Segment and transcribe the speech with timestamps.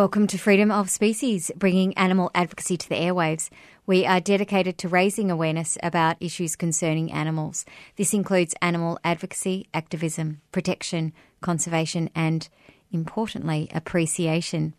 [0.00, 3.50] Welcome to Freedom of Species, bringing animal advocacy to the airwaves.
[3.84, 7.66] We are dedicated to raising awareness about issues concerning animals.
[7.96, 12.48] This includes animal advocacy, activism, protection, conservation, and,
[12.90, 14.72] importantly, appreciation.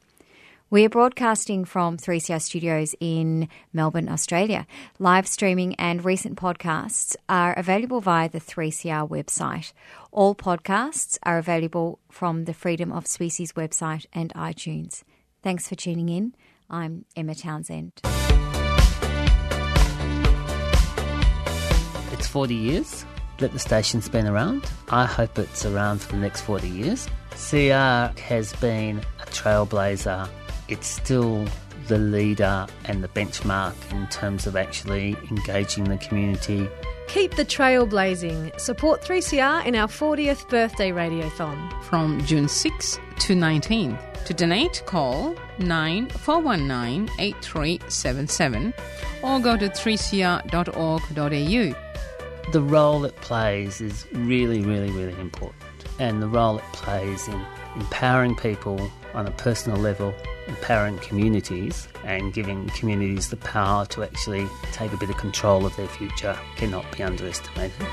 [0.72, 4.66] We are broadcasting from 3CR Studios in Melbourne, Australia.
[4.98, 9.72] Live streaming and recent podcasts are available via the 3CR website.
[10.12, 15.04] All podcasts are available from the Freedom of Species website and iTunes.
[15.44, 16.36] Thanks for tuning in.
[16.70, 17.94] I'm Emma Townsend.
[22.12, 23.06] It's 40 years
[23.40, 24.70] that the station's been around.
[24.90, 27.08] I hope it's around for the next 40 years.
[27.32, 30.30] CR has been a trailblazer.
[30.68, 31.48] It's still
[31.88, 36.70] the leader and the benchmark in terms of actually engaging the community.
[37.12, 38.54] Keep the trail blazing.
[38.56, 41.84] Support 3CR in our 40th birthday radiothon.
[41.84, 43.98] from June 6 to 19.
[44.28, 48.74] To donate, call 9419 8377
[49.24, 50.52] or go to 3cr.org.au.
[52.54, 55.62] The role it plays is really, really, really important.
[56.00, 60.14] And the role it plays in empowering people on a personal level,
[60.52, 65.76] empowering communities, and giving communities the power to actually take a bit of control of
[65.78, 67.88] their future cannot be underestimated.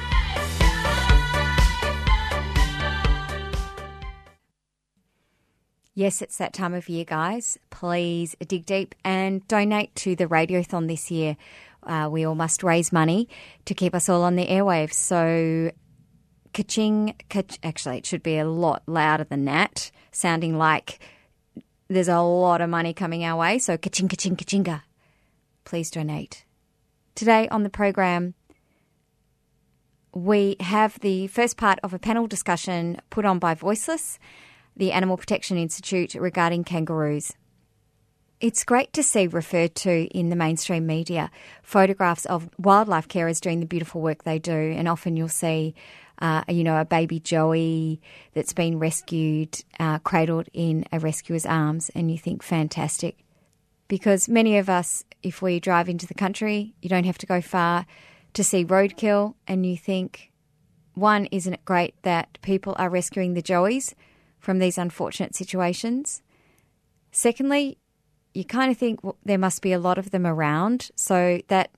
[5.94, 7.58] Yes, it's that time of year, guys.
[7.70, 11.36] Please dig deep and donate to the Radiothon this year.
[11.82, 13.28] Uh, we all must raise money
[13.64, 14.94] to keep us all on the airwaves.
[14.94, 15.72] So,
[16.54, 21.00] ka-ching, ka- actually, it should be a lot louder than that, sounding like
[21.88, 23.58] there's a lot of money coming our way.
[23.58, 24.82] So, ka-ching, ka-ching, ka-chinga.
[25.64, 26.44] Please donate.
[27.14, 28.34] Today on the program,
[30.14, 34.18] we have the first part of a panel discussion put on by Voiceless,
[34.76, 37.32] the Animal Protection Institute, regarding kangaroos.
[38.40, 41.30] It's great to see referred to in the mainstream media
[41.62, 45.74] photographs of wildlife carers doing the beautiful work they do, and often you'll see,
[46.20, 48.00] uh, you know, a baby joey
[48.34, 53.18] that's been rescued, uh, cradled in a rescuer's arms, and you think fantastic.
[53.86, 57.40] Because many of us, if we drive into the country, you don't have to go
[57.40, 57.86] far
[58.34, 60.32] to see roadkill, and you think,
[60.94, 63.94] one, isn't it great that people are rescuing the joeys
[64.38, 66.22] from these unfortunate situations?
[67.12, 67.78] Secondly,
[68.34, 71.70] you kind of think well, there must be a lot of them around, so that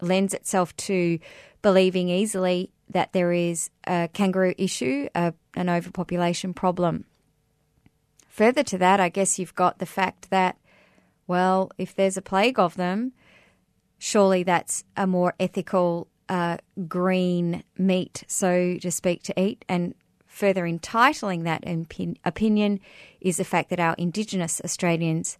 [0.00, 1.18] lends itself to
[1.62, 7.04] believing easily that there is a kangaroo issue, a, an overpopulation problem.
[8.28, 10.56] Further to that, I guess you've got the fact that,
[11.26, 13.12] well, if there's a plague of them,
[13.98, 16.56] surely that's a more ethical uh,
[16.88, 19.64] green meat, so to speak, to eat.
[19.68, 19.94] And
[20.26, 22.80] further entitling that opin- opinion
[23.20, 25.38] is the fact that our Indigenous Australians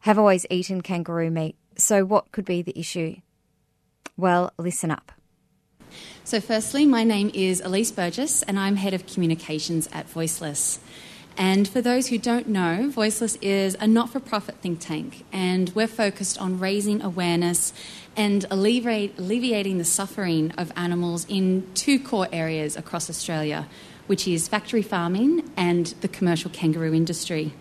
[0.00, 1.56] have always eaten kangaroo meat.
[1.76, 3.16] So, what could be the issue?
[4.16, 5.12] Well, listen up.
[6.24, 10.78] So, firstly, my name is Elise Burgess, and I'm Head of Communications at Voiceless.
[11.36, 15.70] And for those who don't know, Voiceless is a not for profit think tank, and
[15.70, 17.72] we're focused on raising awareness
[18.16, 23.68] and alleviating the suffering of animals in two core areas across Australia,
[24.08, 27.52] which is factory farming and the commercial kangaroo industry.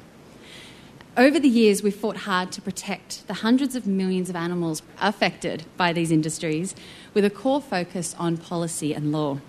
[1.18, 5.66] Over the years, we've fought hard to protect the hundreds of millions of animals affected
[5.76, 6.76] by these industries
[7.16, 9.40] with a core focus on policy and law.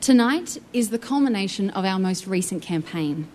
[0.00, 3.28] Tonight is the culmination of our most recent campaign.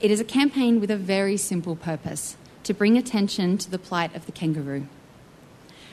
[0.00, 4.12] It is a campaign with a very simple purpose to bring attention to the plight
[4.16, 4.88] of the kangaroo.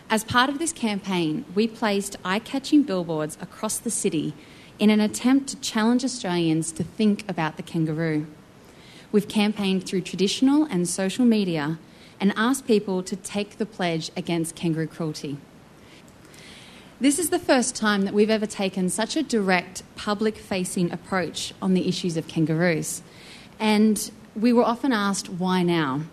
[0.10, 4.34] As part of this campaign, we placed eye catching billboards across the city
[4.80, 8.26] in an attempt to challenge Australians to think about the kangaroo.
[9.12, 11.80] We've campaigned through traditional and social media
[12.20, 15.38] and asked people to take the pledge against kangaroo cruelty.
[17.02, 21.52] This is the first time that we've ever taken such a direct, public facing approach
[21.62, 23.02] on the issues of kangaroos.
[23.60, 26.04] And we were often asked, why now?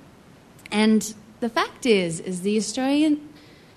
[0.72, 3.28] And the fact is, is the Australian,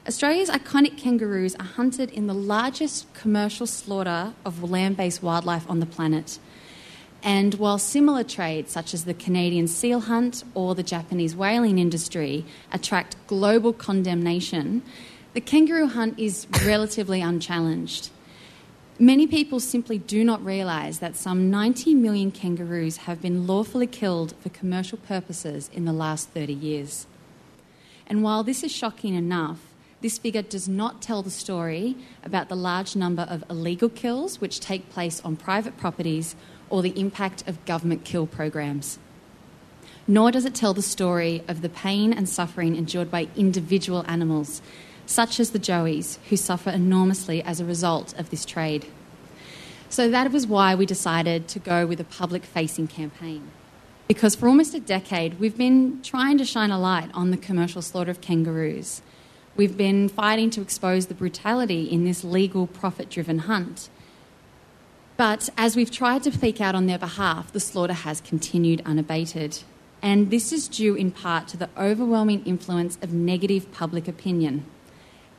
[0.08, 5.86] Australia's iconic kangaroos are hunted in the largest commercial slaughter of land-based wildlife on the
[5.86, 6.40] planet.
[7.24, 12.46] And while similar trades, such as the Canadian seal hunt or the Japanese whaling industry,
[12.72, 14.82] attract global condemnation,
[15.34, 18.10] the kangaroo hunt is relatively unchallenged.
[18.98, 24.36] Many people simply do not realise that some 90 million kangaroos have been lawfully killed
[24.42, 27.08] for commercial purposes in the last 30 years.
[28.08, 29.60] And while this is shocking enough,
[30.02, 34.60] this figure does not tell the story about the large number of illegal kills which
[34.60, 36.36] take place on private properties
[36.72, 38.98] or the impact of government kill programs.
[40.08, 44.62] Nor does it tell the story of the pain and suffering endured by individual animals,
[45.06, 48.88] such as the joeys, who suffer enormously as a result of this trade.
[49.90, 53.52] So that was why we decided to go with a public facing campaign.
[54.08, 57.82] Because for almost a decade, we've been trying to shine a light on the commercial
[57.82, 59.02] slaughter of kangaroos.
[59.56, 63.90] We've been fighting to expose the brutality in this legal, profit driven hunt.
[65.18, 69.60] But as we've tried to speak out on their behalf, the slaughter has continued unabated.
[70.02, 74.66] And this is due in part to the overwhelming influence of negative public opinion.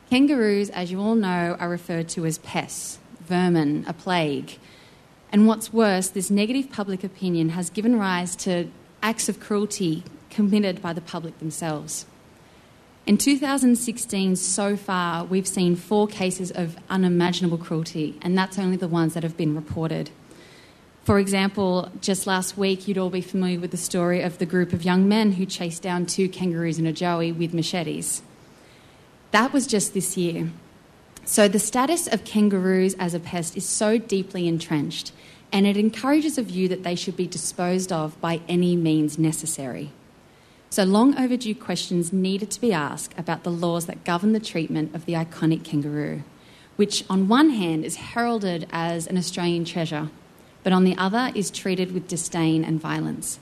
[0.09, 4.57] Kangaroos, as you all know, are referred to as pests, vermin, a plague.
[5.31, 8.69] And what's worse, this negative public opinion has given rise to
[9.01, 12.05] acts of cruelty committed by the public themselves.
[13.05, 18.87] In 2016, so far, we've seen four cases of unimaginable cruelty, and that's only the
[18.87, 20.09] ones that have been reported.
[21.03, 24.71] For example, just last week, you'd all be familiar with the story of the group
[24.71, 28.23] of young men who chased down two kangaroos and a joey with machetes.
[29.31, 30.51] That was just this year.
[31.25, 35.11] So, the status of kangaroos as a pest is so deeply entrenched,
[35.51, 39.91] and it encourages a view that they should be disposed of by any means necessary.
[40.73, 44.95] So, long overdue questions needed to be asked about the laws that govern the treatment
[44.95, 46.23] of the iconic kangaroo,
[46.77, 50.09] which, on one hand, is heralded as an Australian treasure,
[50.63, 53.37] but on the other, is treated with disdain and violence.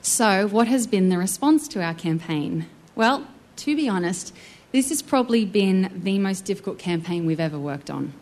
[0.00, 2.66] So, what has been the response to our campaign?
[2.94, 4.32] Well, to be honest,
[4.70, 8.12] this has probably been the most difficult campaign we've ever worked on.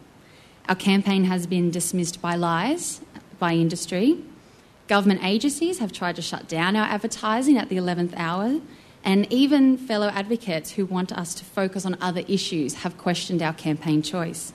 [0.66, 3.02] Our campaign has been dismissed by lies,
[3.38, 4.24] by industry.
[4.88, 8.60] Government agencies have tried to shut down our advertising at the 11th hour,
[9.04, 13.52] and even fellow advocates who want us to focus on other issues have questioned our
[13.52, 14.52] campaign choice.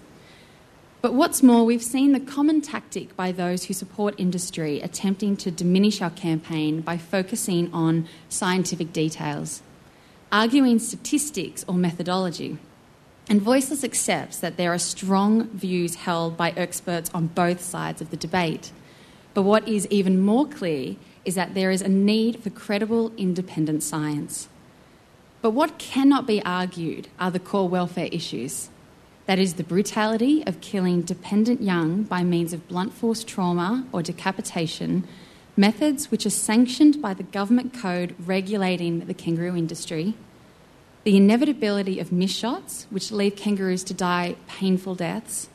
[1.01, 5.51] But what's more, we've seen the common tactic by those who support industry attempting to
[5.51, 9.63] diminish our campaign by focusing on scientific details
[10.31, 12.57] arguing statistics or methodology.
[13.30, 18.10] And Voiceless accepts that there are strong views held by experts on both sides of
[18.12, 18.72] the debate.
[19.33, 23.83] But what is even more clear is that there is a need for credible, independent
[23.83, 24.50] science.
[25.42, 28.69] But what cannot be argued are the core welfare issues.
[29.25, 34.01] That is, the brutality of killing dependent young by means of blunt force trauma or
[34.01, 35.07] decapitation
[35.57, 40.16] methods which are sanctioned by the government code regulating the kangaroo industry,
[41.04, 45.50] the inevitability of miss shots, which leave kangaroos to die painful deaths,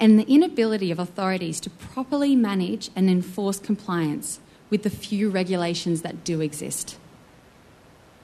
[0.00, 6.00] and the inability of authorities to properly manage and enforce compliance with the few regulations
[6.02, 6.98] that do exist.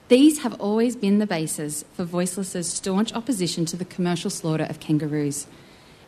[0.08, 4.80] These have always been the basis for Voiceless's staunch opposition to the commercial slaughter of
[4.80, 5.46] kangaroos,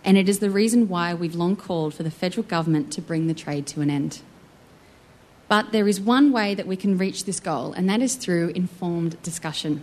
[0.05, 3.27] and it is the reason why we've long called for the federal government to bring
[3.27, 4.21] the trade to an end.
[5.49, 8.51] But there is one way that we can reach this goal, and that is through
[8.51, 9.83] informed discussion.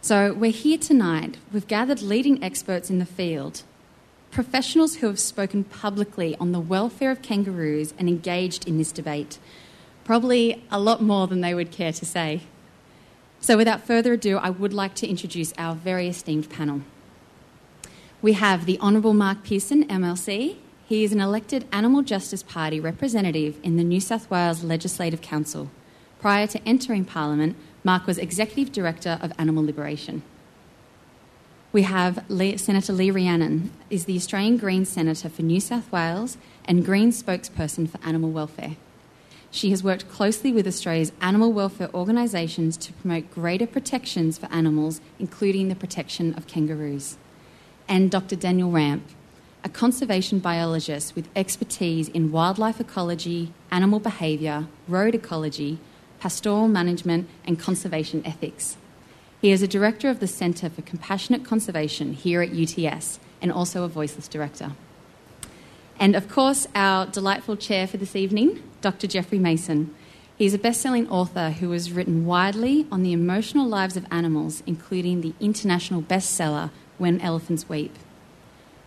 [0.00, 1.36] So we're here tonight.
[1.52, 3.62] We've gathered leading experts in the field,
[4.30, 9.38] professionals who have spoken publicly on the welfare of kangaroos and engaged in this debate,
[10.04, 12.42] probably a lot more than they would care to say.
[13.40, 16.82] So without further ado, I would like to introduce our very esteemed panel.
[18.20, 20.56] We have the Honourable Mark Pearson, MLC.
[20.86, 25.70] He is an elected Animal Justice Party representative in the New South Wales Legislative Council.
[26.18, 30.22] Prior to entering Parliament, Mark was Executive Director of Animal Liberation.
[31.70, 36.82] We have Senator Lee Rhiannon, is the Australian Greens Senator for New South Wales and
[36.82, 38.76] Greens spokesperson for animal welfare.
[39.50, 45.02] She has worked closely with Australia's animal welfare organisations to promote greater protections for animals,
[45.18, 47.18] including the protection of kangaroos.
[47.86, 48.34] And Dr.
[48.34, 49.06] Daniel Ramp,
[49.62, 55.80] a conservation biologist with expertise in wildlife ecology, animal behaviour, road ecology,
[56.18, 58.78] pastoral management, and conservation ethics.
[59.40, 63.84] He is a director of the Centre for Compassionate Conservation here at UTS and also
[63.84, 64.72] a Voiceless director.
[66.00, 69.06] And of course, our delightful chair for this evening, Dr.
[69.06, 69.94] Jeffrey Masson.
[70.36, 74.62] He's a best selling author who has written widely on the emotional lives of animals,
[74.66, 77.94] including the international bestseller, When Elephants Weep.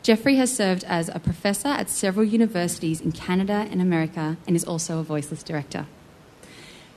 [0.03, 4.65] Jeffrey has served as a professor at several universities in Canada and America and is
[4.65, 5.85] also a voiceless director.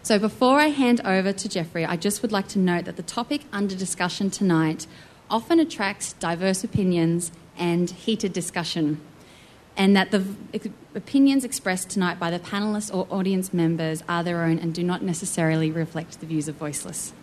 [0.04, 3.02] So, before I hand over to Jeffrey, I just would like to note that the
[3.02, 4.86] topic under discussion tonight
[5.30, 9.00] often attracts diverse opinions and heated discussion,
[9.78, 10.22] and that the
[10.94, 15.02] opinions expressed tonight by the panelists or audience members are their own and do not
[15.02, 17.14] necessarily reflect the views of Voiceless.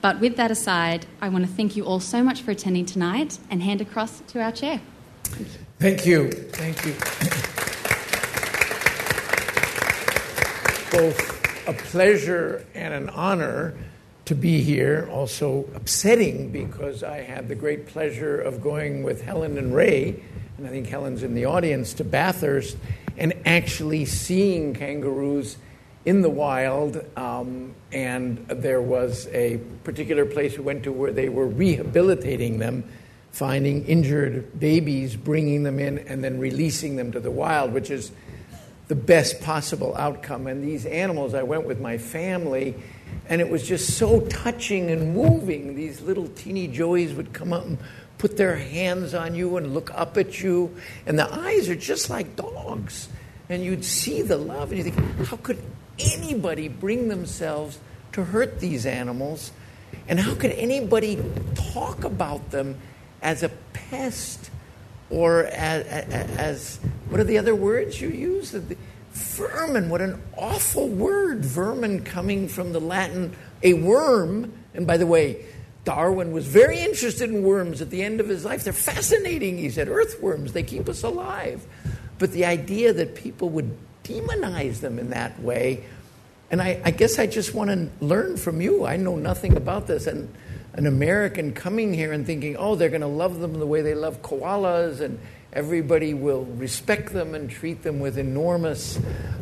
[0.00, 3.38] But with that aside, I want to thank you all so much for attending tonight
[3.50, 4.80] and hand across to our chair.
[5.78, 6.30] Thank you.
[6.30, 6.94] Thank you.
[10.90, 11.33] Both
[11.66, 13.74] a pleasure and an honor
[14.26, 15.08] to be here.
[15.10, 20.22] Also upsetting because I had the great pleasure of going with Helen and Ray,
[20.58, 22.76] and I think Helen's in the audience, to Bathurst
[23.16, 25.56] and actually seeing kangaroos
[26.04, 27.04] in the wild.
[27.16, 32.84] Um, and there was a particular place we went to where they were rehabilitating them
[33.34, 38.12] finding injured babies, bringing them in, and then releasing them to the wild, which is
[38.88, 40.46] the best possible outcome.
[40.46, 42.74] And these animals, I went with my family,
[43.28, 45.74] and it was just so touching and moving.
[45.74, 47.78] These little teeny joeys would come up and
[48.18, 50.74] put their hands on you and look up at you,
[51.06, 53.08] and the eyes are just like dogs.
[53.48, 55.62] And you'd see the love, and you think, how could
[55.98, 57.78] anybody bring themselves
[58.12, 59.52] to hurt these animals?
[60.08, 61.22] And how could anybody
[61.54, 62.78] talk about them
[63.22, 64.50] as a pest
[65.14, 65.86] or as,
[66.36, 66.76] as
[67.08, 68.50] what are the other words you use?
[69.12, 71.44] Vermin, what an awful word.
[71.44, 74.52] Vermin coming from the Latin, a worm.
[74.74, 75.44] And by the way,
[75.84, 78.64] Darwin was very interested in worms at the end of his life.
[78.64, 79.88] They're fascinating, he said.
[79.88, 81.64] Earthworms, they keep us alive.
[82.18, 85.84] But the idea that people would demonize them in that way,
[86.50, 88.84] and I, I guess I just want to learn from you.
[88.84, 90.08] I know nothing about this.
[90.08, 90.34] And
[90.74, 93.94] an American coming here and thinking, oh, they're going to love them the way they
[93.94, 95.18] love koalas, and
[95.52, 98.98] everybody will respect them and treat them with enormous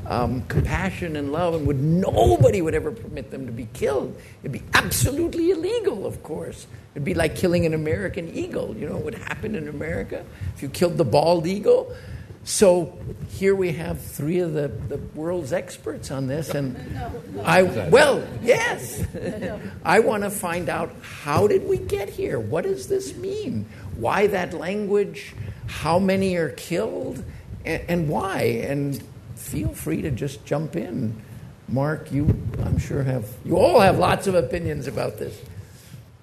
[0.07, 4.15] um, compassion and love, and would nobody would ever permit them to be killed.
[4.43, 6.67] It'd be absolutely illegal, of course.
[6.95, 8.77] It'd be like killing an American eagle.
[8.77, 10.25] You know what would happen in America
[10.55, 11.95] if you killed the bald eagle?
[12.45, 12.99] So
[13.31, 16.77] here we have three of the, the world's experts on this, and
[17.45, 19.05] I well, yes,
[19.85, 22.41] I want to find out how did we get here?
[22.41, 23.67] What does this mean?
[23.97, 25.35] Why that language?
[25.69, 27.23] How many are killed,
[27.65, 28.43] and, and why?
[28.43, 29.01] And
[29.37, 31.23] feel free to just jump in.
[31.69, 32.27] Mark, you
[32.65, 35.41] I'm sure have you all have lots of opinions about this,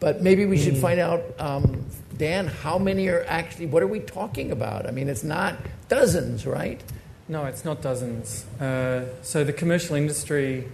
[0.01, 1.23] but maybe we should find out.
[1.39, 1.85] Um,
[2.19, 4.85] Dan, how many are actually, what are we talking about?
[4.85, 5.55] I mean, it's not
[5.87, 6.83] dozens, right?
[7.29, 8.45] No, it's not dozens.
[8.59, 10.67] Uh, so the commercial industry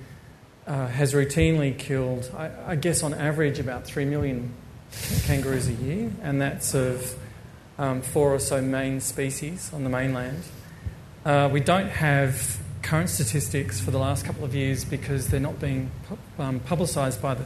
[0.66, 4.54] uh, has routinely killed, I, I guess, on average, about three million
[5.28, 7.16] kangaroos a year, and that's of
[7.78, 10.42] um, four or so main species on the mainland.
[11.24, 15.60] Uh, we don't have current statistics for the last couple of years because they're not
[15.60, 17.46] being pu- um, publicised by the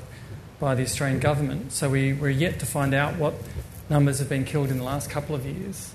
[0.60, 1.72] by the Australian government.
[1.72, 3.34] So we, we're yet to find out what
[3.90, 5.94] numbers have been killed in the last couple of years.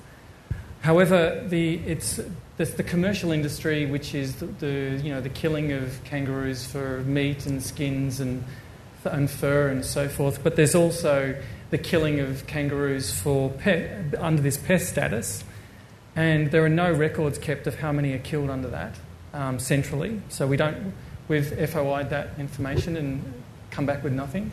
[0.82, 2.20] However, the, it's
[2.56, 7.00] the, the commercial industry, which is the, the, you know, the killing of kangaroos for
[7.04, 8.44] meat and skins and,
[9.04, 11.34] and fur and so forth, but there's also
[11.70, 15.42] the killing of kangaroos for pet, under this pest status.
[16.14, 18.96] And there are no records kept of how many are killed under that
[19.32, 20.20] um, centrally.
[20.28, 20.92] So we don't,
[21.28, 24.52] we've FOI'd that information and come back with nothing.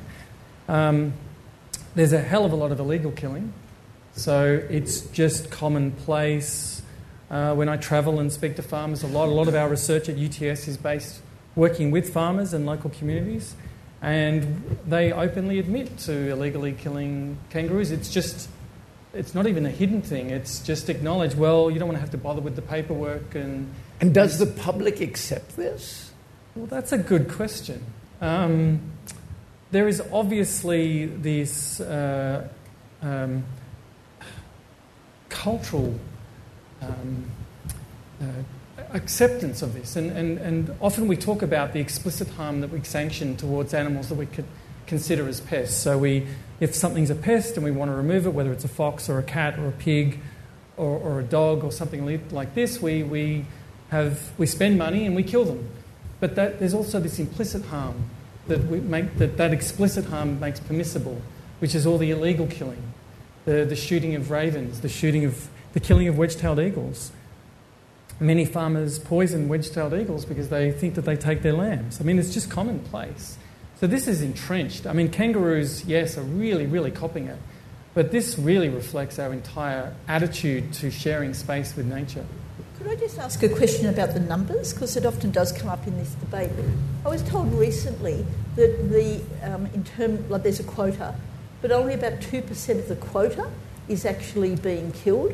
[0.68, 1.14] Um,
[1.96, 3.54] there's a hell of a lot of illegal killing.
[4.14, 6.82] So it's just commonplace.
[7.30, 10.10] Uh, when I travel and speak to farmers, a lot, a lot of our research
[10.10, 11.22] at UTS is based
[11.56, 13.56] working with farmers and local communities,
[14.02, 17.92] and they openly admit to illegally killing kangaroos.
[17.92, 18.50] It's just,
[19.14, 20.30] it's not even a hidden thing.
[20.30, 21.38] It's just acknowledged.
[21.38, 24.46] Well, you don't want to have to bother with the paperwork, and And does the
[24.48, 26.12] public accept this?
[26.56, 27.86] well, that's a good question.
[28.20, 28.82] Um,
[29.72, 32.48] there is obviously this uh,
[33.02, 33.44] um,
[35.30, 35.98] cultural
[36.82, 37.26] um,
[38.22, 38.26] uh,
[38.94, 42.84] acceptance of this, and, and, and often we talk about the explicit harm that we
[42.84, 44.46] sanction towards animals that we could
[44.88, 45.78] consider as pests.
[45.78, 46.28] So we,
[46.60, 49.20] if something's a pest and we want to remove it, whether it's a fox or
[49.20, 50.20] a cat or a pig
[50.76, 53.46] or, or a dog or something like this, we, we,
[53.90, 55.70] have, we spend money and we kill them.
[56.20, 58.10] But that, there's also this implicit harm
[58.48, 61.22] that, we make, that that explicit harm makes permissible,
[61.60, 62.94] which is all the illegal killing,
[63.46, 67.12] the, the shooting of ravens, the shooting of the killing of wedge-tailed eagles.
[68.22, 72.00] many farmers poison wedge-tailed eagles because they think that they take their lambs.
[72.00, 73.38] I mean, it's just commonplace.
[73.80, 74.86] So this is entrenched.
[74.86, 77.40] I mean, kangaroos, yes, are really, really copying it.
[77.94, 82.26] But this really reflects our entire attitude to sharing space with nature.
[82.82, 84.74] Could I just ask a question about the numbers?
[84.74, 86.50] Because it often does come up in this debate.
[87.06, 91.14] I was told recently that the, um, in term, like there's a quota,
[91.62, 93.52] but only about 2% of the quota
[93.88, 95.32] is actually being killed.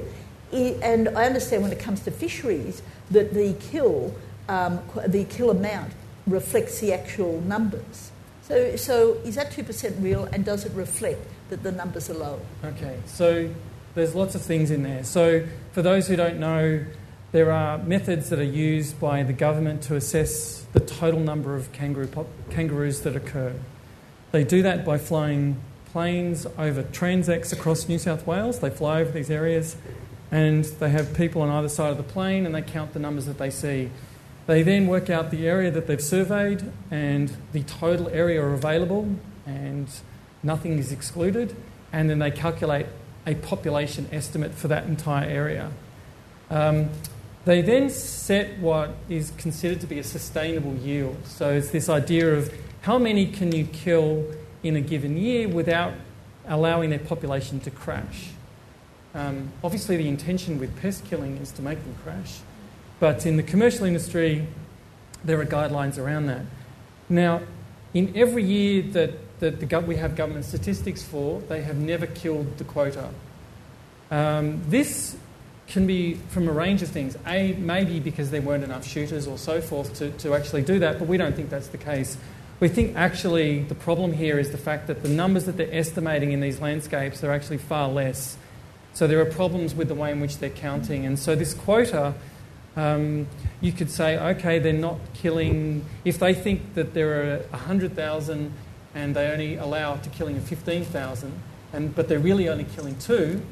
[0.52, 4.14] And I understand when it comes to fisheries that the kill,
[4.50, 5.94] um, the kill amount
[6.26, 8.12] reflects the actual numbers.
[8.42, 12.42] So, so is that 2% real and does it reflect that the numbers are low?
[12.66, 13.50] Okay, so
[13.96, 15.06] there's lots of things in there.
[15.06, 16.84] So, for those who don't know,
[17.32, 21.72] there are methods that are used by the government to assess the total number of
[21.74, 23.54] kangaroo pop- kangaroos that occur.
[24.32, 28.60] They do that by flying planes over transects across New South Wales.
[28.60, 29.76] They fly over these areas
[30.32, 33.26] and they have people on either side of the plane and they count the numbers
[33.26, 33.90] that they see.
[34.46, 39.90] They then work out the area that they've surveyed and the total area available, and
[40.42, 41.54] nothing is excluded,
[41.92, 42.86] and then they calculate
[43.26, 45.72] a population estimate for that entire area.
[46.50, 46.90] Um,
[47.48, 51.16] they then set what is considered to be a sustainable yield.
[51.26, 54.26] So it's this idea of how many can you kill
[54.64, 55.94] in a given year without
[56.46, 58.32] allowing their population to crash.
[59.16, 62.40] Um, obviously, the intention with pest killing is to make them crash,
[63.00, 64.46] but in the commercial industry,
[65.24, 66.42] there are guidelines around that.
[67.08, 67.44] Now,
[67.94, 72.58] in every year that, that the we have government statistics for, they have never killed
[72.58, 73.10] the quota.
[74.12, 75.16] Um, this
[75.68, 77.18] can be from a range of things.
[77.28, 80.98] A, maybe because there weren't enough shooters or so forth to, to actually do that,
[81.00, 82.18] but we don't think that's the case.
[82.60, 86.32] We think actually the problem here is the fact that the numbers that they're estimating
[86.32, 88.38] in these landscapes are actually far less.
[88.94, 91.06] So there are problems with the way in which they're counting.
[91.06, 92.16] And so this quota,
[92.76, 93.28] um,
[93.62, 95.86] you could say, okay, they're not killing.
[96.04, 98.54] If they think that there are 100,000
[98.96, 101.32] and they only allow up to killing of 15,000,
[101.74, 103.44] and, but they're really only killing two,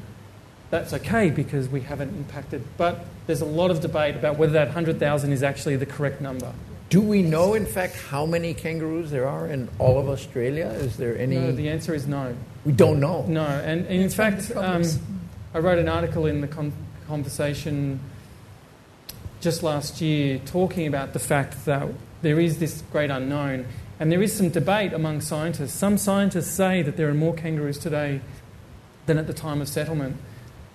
[0.70, 2.64] that's okay because we haven't impacted.
[2.76, 6.52] But there's a lot of debate about whether that 100,000 is actually the correct number.
[6.88, 10.66] Do we know, in fact, how many kangaroos there are in all of Australia?
[10.66, 11.36] Is there any?
[11.36, 12.36] No, the answer is no.
[12.64, 13.24] we don't know.
[13.26, 15.18] No, and, and in That's one of fact, um.
[15.52, 16.72] I wrote an article in the con-
[17.08, 17.98] conversation
[19.40, 21.88] just last year talking about the fact that
[22.22, 23.66] there is this great unknown,
[23.98, 25.72] and there is some debate among scientists.
[25.72, 28.20] Some scientists say that there are more kangaroos today
[29.06, 30.16] than at the time of settlement.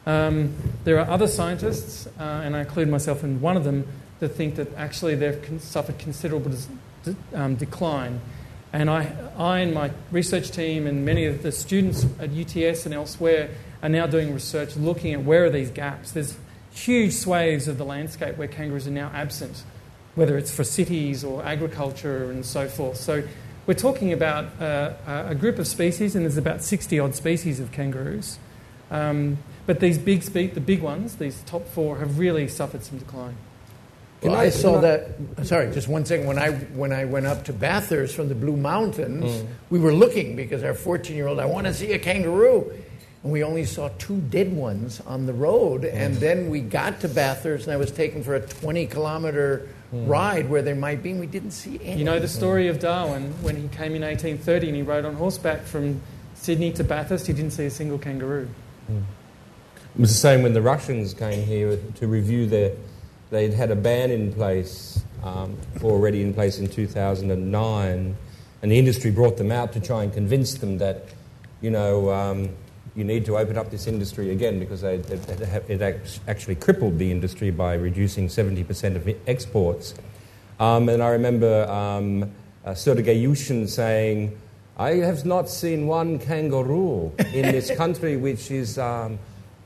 [0.06, 3.88] Um, there are other scientists, uh, and I include myself in one of them,
[4.20, 6.52] that think that actually they've con- suffered considerable
[7.04, 8.22] de- um, decline.
[8.72, 12.96] And I, I and my research team and many of the students at UTS and
[12.96, 13.50] elsewhere
[13.84, 16.12] are now doing research looking at where are these gaps.
[16.12, 16.38] There's
[16.72, 19.64] huge swathes of the landscape where kangaroos are now absent,
[20.16, 22.98] whether it's for cities or agriculture and so forth.
[22.98, 23.24] So
[23.66, 27.60] we're talking about uh, a a group of species, and there's about 60 odd species
[27.60, 28.40] of kangaroos.
[28.90, 32.98] Um, but these big, spe- the big ones, these top four, have really suffered some
[32.98, 33.36] decline.
[34.22, 35.48] Well, Well, I I- saw can that.
[35.48, 36.28] Sorry, just one second.
[36.28, 39.46] When I when I went up to Bathurst from the Blue Mountains, Mm.
[39.70, 42.72] we were looking because our 14 year old, I want to see a kangaroo,
[43.24, 45.82] and we only saw two dead ones on the road.
[45.84, 45.94] Mm.
[45.94, 50.08] And then we got to Bathurst, and I was taken for a 20 kilometer Mm.
[50.08, 51.98] ride where there might be, and we didn't see any.
[52.00, 55.16] You know the story of Darwin when he came in 1830 and he rode on
[55.16, 56.00] horseback from
[56.36, 58.48] Sydney to Bathurst, he didn't see a single kangaroo.
[59.94, 62.72] It was the same when the Russians came here to review their.
[63.30, 68.16] They'd had a ban in place, um, already in place in 2009,
[68.62, 71.08] and the industry brought them out to try and convince them that,
[71.62, 72.50] you know, um,
[72.96, 76.98] you need to open up this industry again because they, it, it, it actually crippled
[76.98, 79.94] the industry by reducing 70% of exports.
[80.60, 82.32] Um, and I remember um,
[82.64, 84.38] uh, Sergei Yushin saying,
[84.78, 89.20] I have not seen one kangaroo in this country which is um,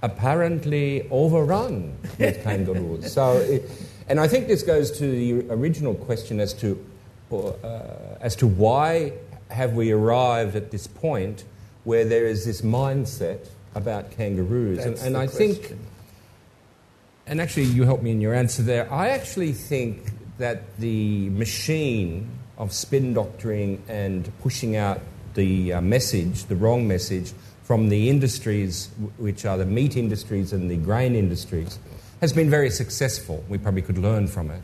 [0.06, 3.12] apparently overrun with kangaroos.
[3.16, 3.70] So, it,
[4.08, 6.84] and I think this goes to the original question as to,
[7.32, 7.82] uh,
[8.22, 9.14] as to why
[9.50, 11.44] have we arrived at this point
[11.84, 14.78] where there is this mindset about kangaroos.
[14.78, 15.76] That's and and I think
[17.28, 18.92] and actually, you helped me in your answer there.
[18.94, 25.02] I actually think that the machine of spin doctoring and pushing out
[25.34, 27.34] the uh, message, the wrong message,
[27.66, 31.80] from the industries, which are the meat industries and the grain industries,
[32.22, 33.44] has been very successful.
[33.50, 34.62] We probably could learn from it.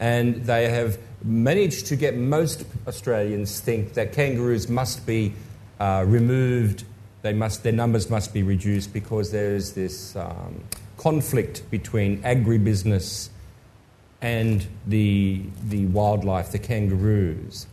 [0.00, 5.34] And they have managed to get most Australians think that kangaroos must be
[5.78, 6.84] uh, removed,
[7.20, 10.64] they must, their numbers must be reduced because there is this um,
[10.96, 13.28] conflict between agribusiness
[14.22, 17.66] and the, the wildlife, the kangaroos.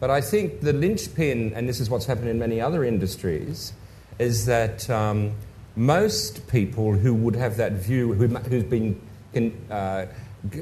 [0.00, 3.72] But I think the linchpin, and this is what's happened in many other industries,
[4.18, 5.32] is that um,
[5.76, 9.00] most people who would have that view, who, who've been
[9.32, 10.06] con, uh,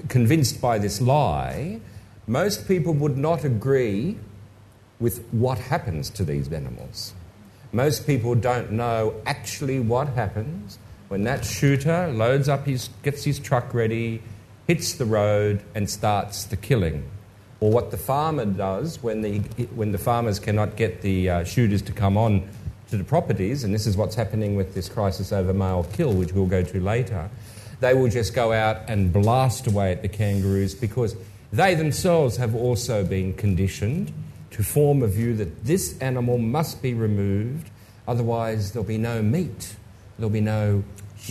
[0.09, 1.81] convinced by this lie,
[2.27, 4.17] most people would not agree
[5.01, 7.15] with what happens to these animals.
[7.73, 13.41] Most people don't know actually what happens when that shooter loads up his, gets his
[13.41, 14.23] truck ready,
[14.69, 17.05] hits the road, and starts the killing.
[17.59, 19.39] Or what the farmer does when the,
[19.75, 22.49] when the farmers cannot get the uh, shooters to come on
[22.91, 26.33] to the properties, and this is what's happening with this crisis over male kill, which
[26.33, 27.31] we'll go to later,
[27.81, 31.17] they will just go out and blast away at the kangaroos because
[31.53, 34.13] they themselves have also been conditioned
[34.51, 37.71] to form a view that this animal must be removed,
[38.07, 39.75] otherwise, there'll be no meat,
[40.19, 40.85] there'll be no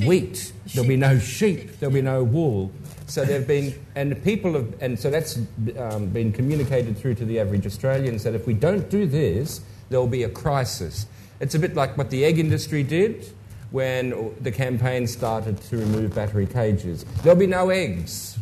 [0.06, 2.72] wheat, there'll be no sheep, there'll be no wool.
[3.08, 5.39] So they've been, and people have, and so that's
[5.78, 10.08] um, been communicated through to the average Australians that if we don't do this, there'll
[10.08, 11.08] be a crisis.
[11.39, 13.25] It's a bit like what the egg industry did
[13.71, 17.06] when the campaign started to remove battery cages.
[17.23, 18.38] There'll be no eggs.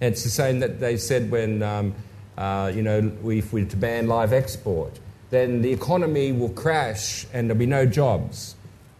[0.00, 1.94] It's the same that they said when, um,
[2.36, 4.98] uh, you know, if we were to ban live export,
[5.30, 8.56] then the economy will crash and there'll be no jobs.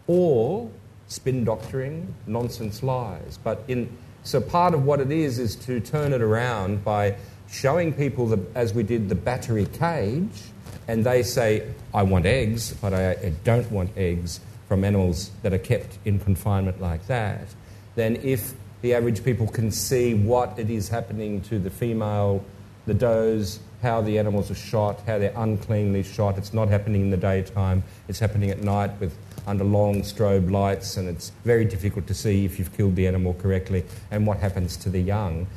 [0.07, 0.69] Or
[1.07, 3.37] spin doctoring, nonsense lies.
[3.43, 3.89] But in,
[4.23, 7.17] so part of what it is is to turn it around by
[7.49, 10.43] showing people, the, as we did, the battery cage,
[10.87, 15.59] and they say, I want eggs, but I, don't want eggs from animals that are
[15.59, 17.47] kept in confinement like that.
[17.95, 22.43] Then, if the average people can see what it is happening to the female,
[22.85, 27.09] the does, how the animals are shot, how they're uncleanly shot, it's not happening in
[27.09, 29.15] the daytime, it's happening at night with
[29.45, 33.33] under long strobe lights, and it's very difficult to see if you've killed the animal
[33.35, 35.47] correctly and what happens to the young.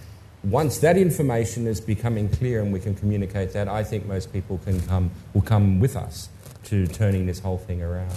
[0.45, 4.59] Once that information is becoming clear and we can communicate that, I think most people
[4.65, 6.29] can come, will come with us
[6.65, 8.13] to turning this whole thing around.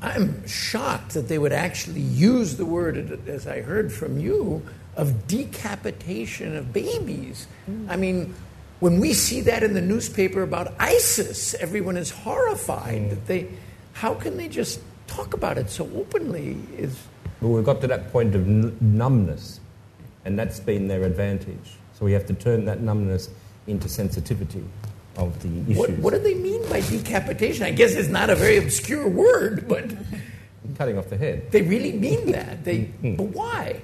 [0.00, 4.62] I'm shocked that they would actually use the word, as I heard from you,
[4.96, 7.46] of decapitation of babies.
[7.70, 7.88] Mm.
[7.90, 8.34] I mean,
[8.80, 13.10] when we see that in the newspaper about ISIS, everyone is horrified mm.
[13.10, 13.48] that they.
[13.92, 16.56] How can they just talk about it so openly?
[16.78, 16.96] Is
[17.42, 19.59] But we've got to that point of n- numbness,
[20.24, 21.76] and that's been their advantage.
[21.98, 23.28] So we have to turn that numbness
[23.66, 24.64] into sensitivity
[25.16, 25.76] of the issues.
[25.76, 27.64] what, what do they mean by decapitation?
[27.64, 29.90] I guess it's not a very obscure word, but
[30.76, 31.50] Cutting off the head.
[31.50, 32.64] they really mean that.
[32.64, 33.16] They, hmm.
[33.16, 33.82] but why?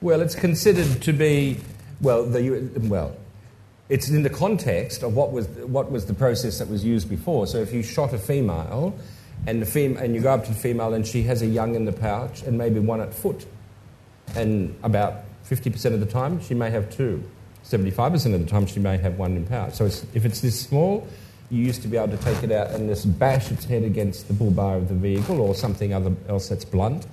[0.00, 1.58] Well, it's considered to be,
[2.00, 3.16] well, the, well,
[3.88, 7.46] it's in the context of what was, what was the process that was used before.
[7.46, 8.98] So if you shot a female
[9.46, 11.74] and, the fem- and you go up to the female and she has a young
[11.74, 13.46] in the pouch and maybe one at foot,
[14.34, 17.22] and about 50% of the time she may have two.
[17.64, 19.74] 75% of the time she may have one in pouch.
[19.74, 21.06] So it's, if it's this small,
[21.50, 24.28] you used to be able to take it out and just bash its head against
[24.28, 27.06] the bull bar of the vehicle or something other, else that's blunt.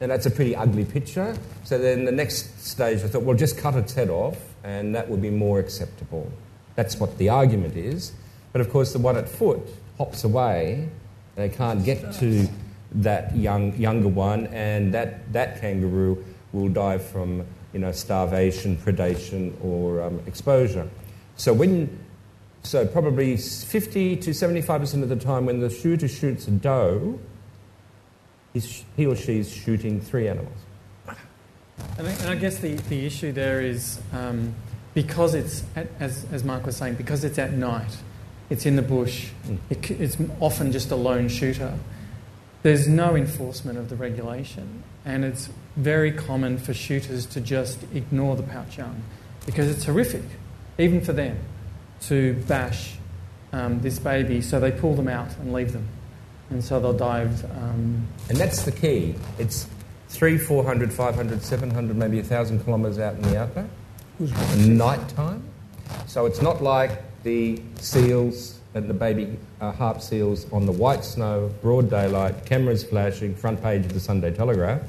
[0.00, 1.36] And that's a pretty ugly picture.
[1.64, 5.08] So then the next stage, I thought, well, just cut its head off, and that
[5.08, 6.30] would be more acceptable.
[6.74, 8.12] That's what the argument is.
[8.52, 9.60] But of course, the one at foot
[9.96, 10.88] hops away.
[11.34, 12.46] They can't get to
[12.92, 16.24] that young, younger one, and that, that kangaroo
[16.56, 20.88] will die from you know, starvation, predation, or um, exposure.
[21.36, 21.98] So when
[22.62, 27.20] so probably 50 to 75% of the time when the shooter shoots a doe,
[28.52, 30.58] he or she is shooting three animals.
[31.98, 34.54] And I, and I guess the, the issue there is um,
[34.94, 37.98] because it's, at, as, as Mark was saying, because it's at night,
[38.48, 39.58] it's in the bush, Mm.
[39.70, 41.78] it, it's often just a lone shooter.
[42.62, 48.34] There's no enforcement of the regulation, and it's very common for shooters to just ignore
[48.36, 49.02] the pouch young
[49.44, 50.24] because it's horrific,
[50.78, 51.38] even for them,
[52.02, 52.94] to bash
[53.52, 54.40] um, this baby.
[54.40, 55.86] So they pull them out and leave them,
[56.50, 57.44] and so they'll dive.
[57.44, 59.14] Um, And that's the key.
[59.38, 59.66] It's
[60.08, 63.66] three, 400, 500, 700, maybe 1,000 kilometres out in the outback.
[64.66, 65.42] Night time.
[66.06, 71.04] So it's not like the seals and the baby uh, harp seals on the white
[71.04, 74.80] snow, broad daylight, cameras flashing, front page of the Sunday Telegraph,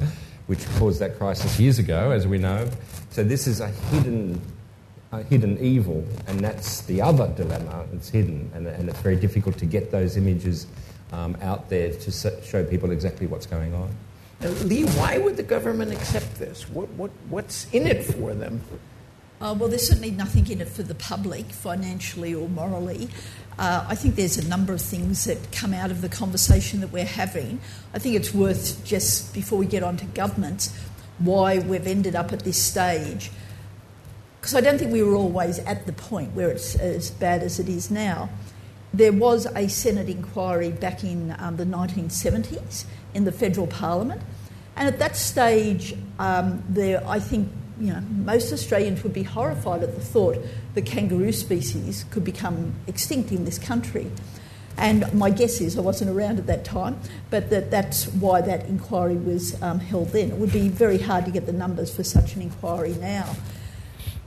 [0.47, 2.69] which caused that crisis years ago, as we know.
[3.11, 4.41] So this is a hidden,
[5.11, 7.85] a hidden evil, and that's the other dilemma.
[7.93, 10.67] It's hidden, and, and it's very difficult to get those images
[11.11, 13.89] um, out there to show people exactly what's going on.
[14.41, 16.69] Now, Lee, why would the government accept this?
[16.69, 18.61] What, what, what's in it for them?
[19.39, 23.07] Uh, well, there's certainly nothing in it for the public, financially or morally.
[23.59, 26.91] Uh, I think there's a number of things that come out of the conversation that
[26.91, 27.59] we're having.
[27.93, 30.75] I think it's worth just before we get on to governments
[31.19, 33.31] why we've ended up at this stage.
[34.39, 37.59] because I don't think we were always at the point where it's as bad as
[37.59, 38.29] it is now.
[38.93, 44.21] There was a Senate inquiry back in um, the 1970s in the federal parliament,
[44.75, 49.83] and at that stage, um, there I think you know most Australians would be horrified
[49.83, 50.37] at the thought
[50.73, 54.11] that kangaroo species could become extinct in this country.
[54.79, 56.99] And my guess is I wasn't around at that time,
[57.31, 60.29] but that that's why that inquiry was um, held then.
[60.29, 63.35] It would be very hard to get the numbers for such an inquiry now.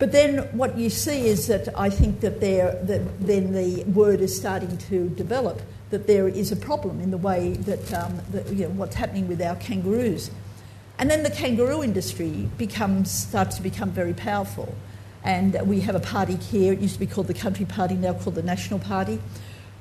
[0.01, 4.21] But then what you see is that I think that there that then the word
[4.21, 8.49] is starting to develop that there is a problem in the way that, um, that
[8.53, 10.31] you know, what's happening with our kangaroos.
[11.01, 14.75] And then the kangaroo industry becomes starts to become very powerful.
[15.25, 18.13] And we have a party here, it used to be called the Country Party, now
[18.13, 19.19] called the National Party,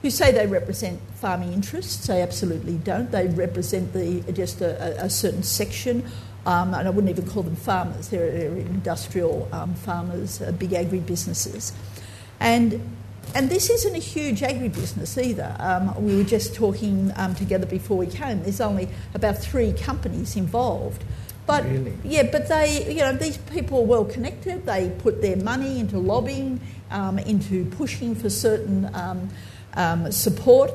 [0.01, 2.07] who say they represent farming interests.
[2.07, 3.11] They absolutely don't.
[3.11, 6.05] They represent the, just a, a certain section,
[6.45, 8.07] um, and I wouldn't even call them farmers.
[8.07, 11.73] They're, they're industrial um, farmers, uh, big agribusinesses.
[12.39, 12.95] And,
[13.35, 15.55] and this isn't a huge agribusiness either.
[15.59, 18.41] Um, we were just talking um, together before we came.
[18.43, 21.03] There's only about three companies involved.
[21.45, 21.93] But Really?
[22.03, 24.65] yeah, but they, you know, these people are well connected.
[24.65, 26.61] They put their money into lobbying,
[26.91, 29.29] um, into pushing for certain um,
[29.73, 30.71] um, support,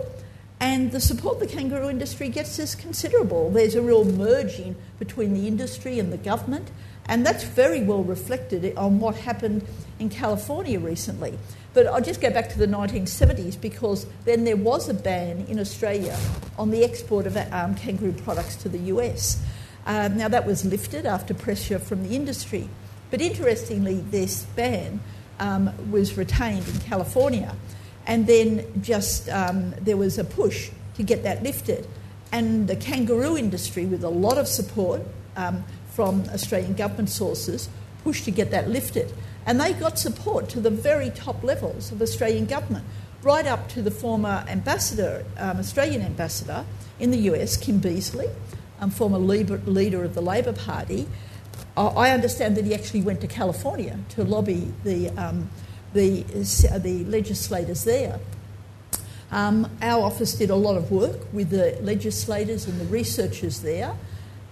[0.58, 3.50] and the support the kangaroo industry gets is considerable.
[3.50, 6.70] There's a real merging between the industry and the government,
[7.06, 9.64] and that's very well reflected on what happened
[9.98, 11.38] in California recently.
[11.74, 15.58] But I'll just go back to the 1970s because then there was a ban in
[15.58, 16.16] Australia
[16.56, 19.42] on the export of um, kangaroo products to the US.
[19.84, 22.68] Uh, now, that was lifted after pressure from the industry.
[23.10, 25.00] But interestingly, this ban
[25.40, 27.54] um, was retained in California.
[28.06, 31.86] And then just um, there was a push to get that lifted.
[32.32, 35.02] And the kangaroo industry, with a lot of support
[35.36, 37.68] um, from Australian government sources,
[38.02, 39.12] pushed to get that lifted.
[39.46, 42.84] And they got support to the very top levels of Australian government,
[43.22, 46.64] right up to the former ambassador, um, Australian ambassador
[46.98, 48.30] in the US, Kim Beazley,
[48.80, 51.06] um, former leader, of the Labor Party.
[51.76, 55.50] I I understand that he actually went to California to lobby the, um,
[55.92, 58.20] the, the legislators there.
[59.30, 63.96] Um, our office did a lot of work with the legislators and the researchers there,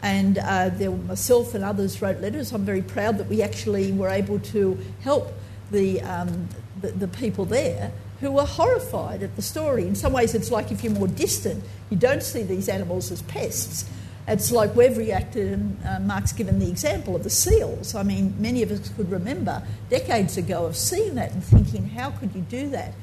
[0.03, 2.53] and uh, there, myself and others wrote letters.
[2.53, 5.33] I'm very proud that we actually were able to help
[5.71, 6.49] the, um,
[6.81, 9.87] the, the people there who were horrified at the story.
[9.87, 13.23] In some ways, it's like if you're more distant, you don't see these animals as
[13.23, 13.88] pests.
[14.29, 17.97] It's like we've reacted, and uh, Mark's given the example of the seals.
[17.97, 22.11] I mean, many of us could remember decades ago of seeing that and thinking, how
[22.12, 22.95] could you do that?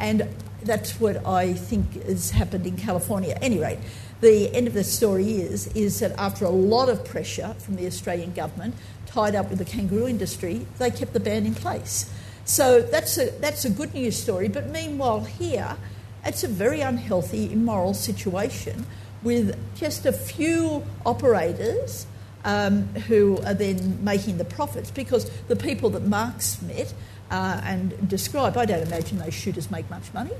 [0.00, 0.28] And
[0.64, 3.34] that's what I think has happened in California.
[3.34, 3.78] At any rate,
[4.20, 7.86] the end of the story is, is that after a lot of pressure from the
[7.86, 8.74] Australian government,
[9.06, 12.10] tied up with the kangaroo industry, they kept the ban in place.
[12.44, 14.48] So that's a, that's a good news story.
[14.48, 15.76] But meanwhile, here,
[16.24, 18.86] it's a very unhealthy, immoral situation
[19.22, 22.06] with just a few operators
[22.44, 26.92] um, who are then making the profits because the people that Mark's met
[27.30, 30.32] uh, and described, I don't imagine those shooters make much money.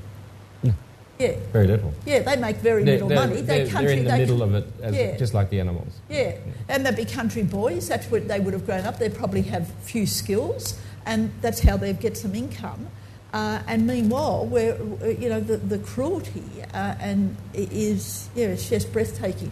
[1.19, 1.35] Yeah.
[1.53, 1.93] Very little.
[2.05, 3.35] Yeah, they make very They're, little they're- money.
[3.41, 5.15] They they're- country, they're in the middle of it, as, Yeah.
[5.17, 5.93] just like the animals.
[6.09, 6.33] Yeah,
[6.67, 7.87] and they'd be country boys.
[7.87, 8.99] That's what they would have grown up.
[8.99, 10.75] They probably have few skills,
[11.05, 12.87] and that's how they get some income.
[13.33, 14.77] Uh, and meanwhile, where
[15.19, 19.51] you know the, the cruelty uh, and it is yeah, it's just breathtaking.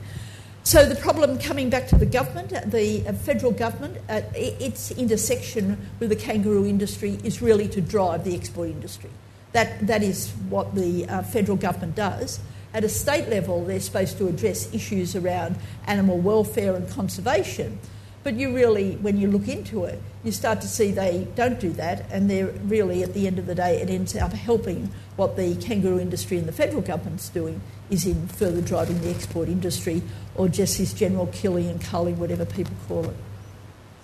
[0.66, 4.92] So the problem coming back to the government, uh, the uh, federal government, uh, its
[4.92, 9.10] intersection with the kangaroo industry is really to drive the export industry.
[9.54, 12.40] That that is what the uh, federal government does.
[12.74, 17.80] At a state level, they're supposed to address issues around animal welfare and conservation.
[18.24, 21.72] But you really, when you look into it, you start to see they don't do
[21.74, 25.36] that, and they're really, at the end of the day, it ends up helping what
[25.36, 30.02] the kangaroo industry and the federal government's doing is in further driving the export industry
[30.36, 33.16] or just this general killing and culling, whatever people call it.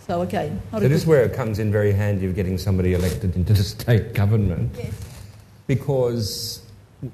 [0.05, 2.93] So, again, not So this is where it comes in very handy of getting somebody
[2.93, 4.75] elected into the state government.
[4.77, 5.08] Yes.
[5.69, 6.63] Because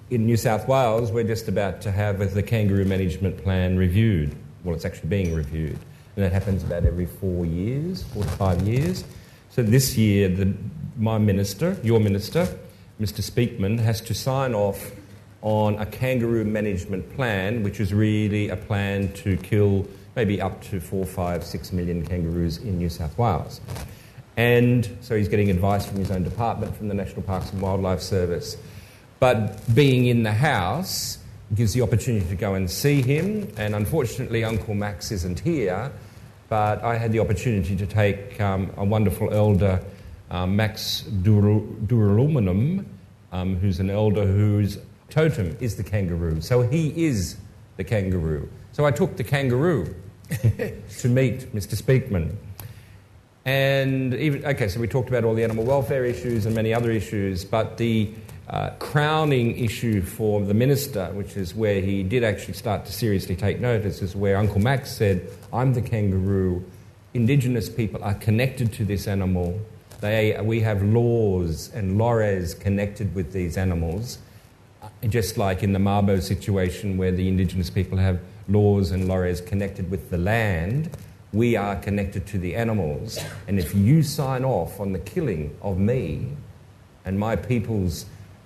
[0.09, 4.33] in New South Wales, we're just about to have the kangaroo management plan reviewed.
[4.63, 5.77] Well, it's actually being reviewed.
[6.15, 9.03] And that happens about every four years, four to five years.
[9.49, 10.53] So this year, the,
[10.95, 12.47] my minister, your minister,
[12.97, 13.19] Mr.
[13.19, 14.93] Speakman, has to sign off
[15.41, 20.79] on a kangaroo management plan, which is really a plan to kill maybe up to
[20.79, 23.59] four, five, six million kangaroos in New South Wales.
[24.37, 28.01] And so he's getting advice from his own department, from the National Parks and Wildlife
[28.01, 28.57] Service.
[29.19, 31.19] But being in the house
[31.53, 33.51] gives the opportunity to go and see him.
[33.57, 35.91] And unfortunately, Uncle Max isn't here.
[36.49, 39.81] But I had the opportunity to take um, a wonderful elder
[40.29, 42.85] um, Max Dulumunmun,
[43.31, 46.41] um, who's an elder whose totem is the kangaroo.
[46.41, 47.37] So he is
[47.77, 48.49] the kangaroo.
[48.73, 49.95] So I took the kangaroo
[50.29, 51.75] to meet Mr.
[51.81, 52.35] Speakman.
[53.45, 56.89] And even, okay, so we talked about all the animal welfare issues and many other
[56.89, 58.11] issues, but the
[58.49, 63.35] uh, crowning issue for the minister, which is where he did actually start to seriously
[63.35, 66.63] take notice, is where Uncle Max said, I'm the kangaroo.
[67.13, 69.59] Indigenous people are connected to this animal.
[70.01, 74.17] They, we have laws and lores connected with these animals,
[74.81, 79.45] uh, just like in the Mabo situation where the Indigenous people have laws and lores
[79.45, 80.89] connected with the land
[81.35, 83.19] we are connected to the animals.
[83.47, 86.29] And if you sign off on the killing of me
[87.03, 88.05] and my people's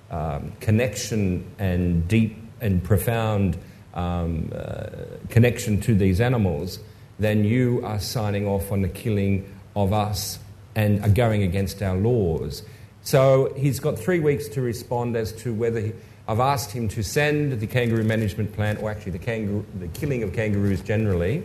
[0.10, 3.58] um, connection and deep and profound
[3.94, 4.88] um, uh,
[5.30, 6.80] connection to these animals,
[7.20, 10.40] then you are signing off on the killing of us
[10.76, 12.64] and are going against our laws.
[13.04, 15.94] So he's got three weeks to respond as to whether he,
[16.28, 20.24] I've asked him to send the kangaroo management plan, or actually the, kangaroo, the killing
[20.24, 21.44] of kangaroos generally,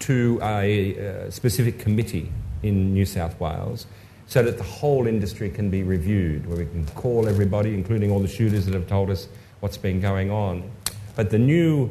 [0.00, 2.30] to a, uh specific committee
[2.62, 3.86] in New South Wales
[4.28, 8.20] so that the whole industry can be reviewed, where we can call everybody, including all
[8.20, 9.26] the shooters that have told us
[9.60, 10.70] what's been going on.
[11.16, 11.90] But the new,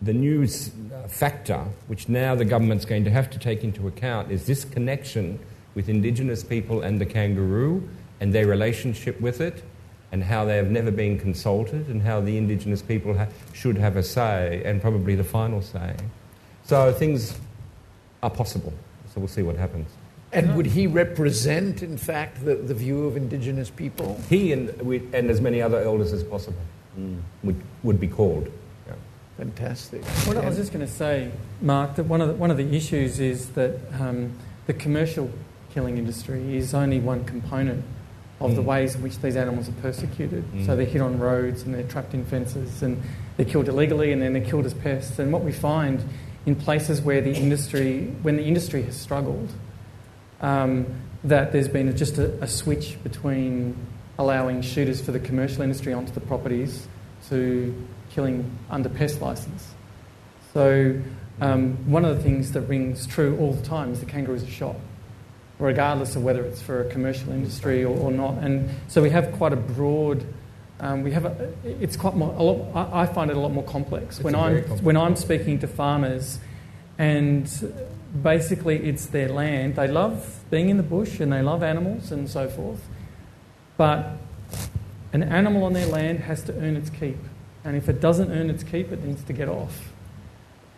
[0.00, 4.32] the new uh, factor, which now the government's going to have to take into account,
[4.32, 5.38] is this connection
[5.74, 7.86] with Indigenous people and the kangaroo
[8.20, 9.62] and their relationship with it,
[10.12, 13.96] and how they have never been consulted, and how the Indigenous people ha- should have
[13.96, 15.94] a say, and probably the final say.
[16.70, 17.36] So things
[18.22, 18.72] are possible.
[19.12, 19.90] So we'll see what happens.
[20.32, 24.20] And would he represent, in fact, the, the view of Indigenous people?
[24.28, 26.60] He and, we, and as many other elders as possible
[27.42, 28.48] would, would be called.
[28.86, 28.92] Yeah.
[29.36, 30.04] Fantastic.
[30.28, 32.76] What I was just going to say, Mark, that one of the, one of the
[32.76, 34.32] issues is that um,
[34.68, 35.28] the commercial
[35.74, 37.84] killing industry is only one component
[38.38, 38.66] of the Mm.
[38.66, 40.44] ways in which these animals are persecuted.
[40.52, 40.66] Mm.
[40.66, 43.02] So they're hit on roads and they're trapped in fences and
[43.36, 45.18] they're killed illegally and then they're killed as pests.
[45.18, 46.04] And what we find
[46.46, 49.50] in places where the industry, when the industry has struggled,
[50.40, 50.86] um,
[51.24, 53.76] that there's been just a, a switch between
[54.18, 56.86] allowing shooters for the commercial industry onto the properties
[57.28, 57.74] to
[58.10, 59.74] killing under pest license.
[60.52, 61.00] So
[61.40, 64.46] um, one of the things that rings true all the time is the kangaroos are
[64.46, 64.76] shot,
[65.58, 68.38] regardless of whether it's for a commercial industry or, or not.
[68.38, 70.24] And so we have quite a broad.
[70.80, 73.64] Um, we have a, it's quite more, a lot, I find it a lot more
[73.64, 76.38] complex It's when I'm when I'm speaking to farmers,
[76.98, 77.46] and
[78.22, 79.76] basically it's their land.
[79.76, 82.82] They love being in the bush and they love animals and so forth,
[83.76, 84.16] but
[85.12, 87.18] an animal on their land has to earn its keep,
[87.62, 89.92] and if it doesn't earn its keep, it needs to get off.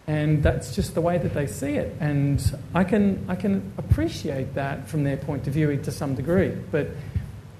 [0.08, 1.94] And that's just the way that they see it.
[2.00, 2.42] And
[2.74, 6.52] I can, I can appreciate that from their point of view to some degree.
[6.72, 6.88] But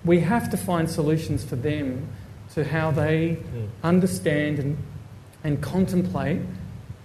[0.04, 2.08] we have to find solutions for them
[2.54, 3.38] to how they
[3.82, 4.78] understand and,
[5.44, 6.40] and contemplate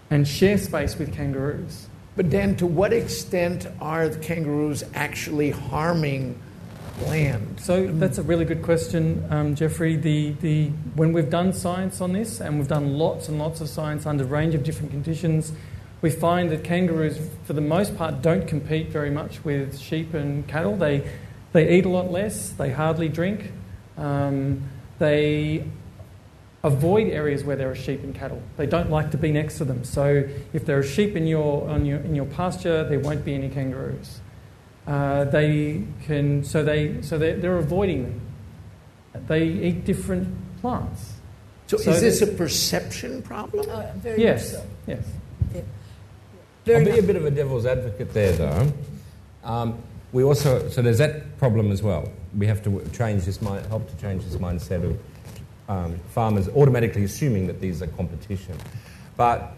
[0.10, 1.88] and share space with kangaroos.
[2.15, 6.39] But Dan, to what extent are the kangaroos actually harming
[7.05, 7.60] land?
[7.60, 9.95] So that's a really good question, um, Jeffrey.
[9.95, 13.69] The, the, when we've done science on this, and we've done lots and lots of
[13.69, 15.53] science under a range of different conditions,
[16.01, 20.47] we find that kangaroos, for the most part, don't compete very much with sheep and
[20.47, 20.75] cattle.
[20.75, 21.07] They,
[21.53, 23.51] they eat a lot less, they hardly drink,
[23.97, 24.63] um,
[24.99, 25.63] they
[26.63, 28.41] avoid areas where there are sheep and cattle.
[28.57, 29.83] They don't like to be next to them.
[29.83, 33.33] So if there are sheep in your, on your, in your pasture, there won't be
[33.36, 34.19] any kangaroos.
[34.86, 38.21] Uh, they can, so they, so they're, they're avoiding them.
[39.27, 40.27] They eat different
[40.62, 41.13] plants.
[41.67, 43.69] So, So is this a perception problem?
[43.69, 44.67] Uh, very Yes, much so.
[44.88, 45.63] yes.
[46.65, 46.99] Very I'll be much.
[46.99, 48.71] a bit of a devil's advocate there, though.
[49.43, 49.77] Um,
[50.12, 52.10] we also so there's that problem as well.
[52.38, 55.00] We have to change this mind, help to change this mindset of
[55.70, 58.58] um, farmers automatically assuming that these are competition.
[59.15, 59.54] But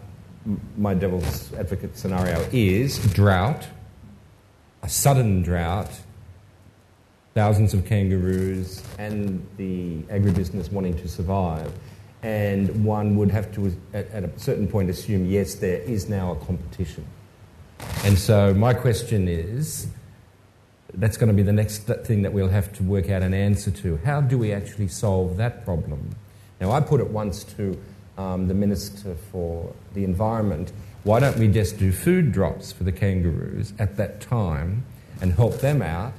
[0.76, 3.66] my devil's advocate scenario is drought,
[4.82, 5.90] a sudden drought,
[7.34, 11.72] thousands of kangaroos, and the agribusiness wanting to survive.
[12.22, 16.32] And one would have to, at, at a certain point, assume yes, there is now
[16.32, 17.06] a competition.
[18.04, 19.86] And so, my question is
[20.94, 23.70] that's going to be the next thing that we'll have to work out an answer
[23.70, 23.98] to.
[24.04, 26.14] How do we actually solve that problem?
[26.60, 27.80] Now, I put it once to
[28.18, 30.72] um, the Minister for the Environment
[31.02, 34.84] why don't we just do food drops for the kangaroos at that time
[35.22, 36.12] and help them out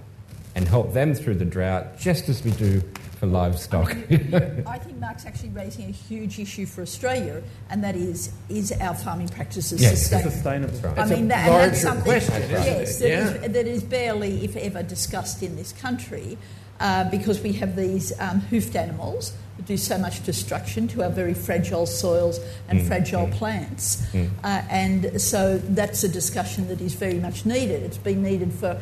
[0.55, 2.81] and help them through the drought, just as we do
[3.21, 3.91] for livestock.
[4.11, 8.95] I think Mark's actually raising a huge issue for Australia, and that is is our
[8.95, 9.99] farming practices Yes.
[9.99, 10.31] sustainable?
[10.31, 10.73] Sustainable.
[10.73, 10.97] That's right.
[10.97, 13.03] I It's mean, that, and that's larger something question, isn't yes, it?
[13.03, 16.35] that, is, that is barely, if ever, discussed in this country
[16.79, 21.11] uh, because we have these um, hoofed animals that do so much destruction to our
[21.11, 23.33] very fragile soils and Mm, fragile mm.
[23.33, 24.01] plants.
[24.13, 24.29] Mm.
[24.43, 27.83] Uh, and so that's a discussion that is very much needed.
[27.83, 28.81] It's been needed for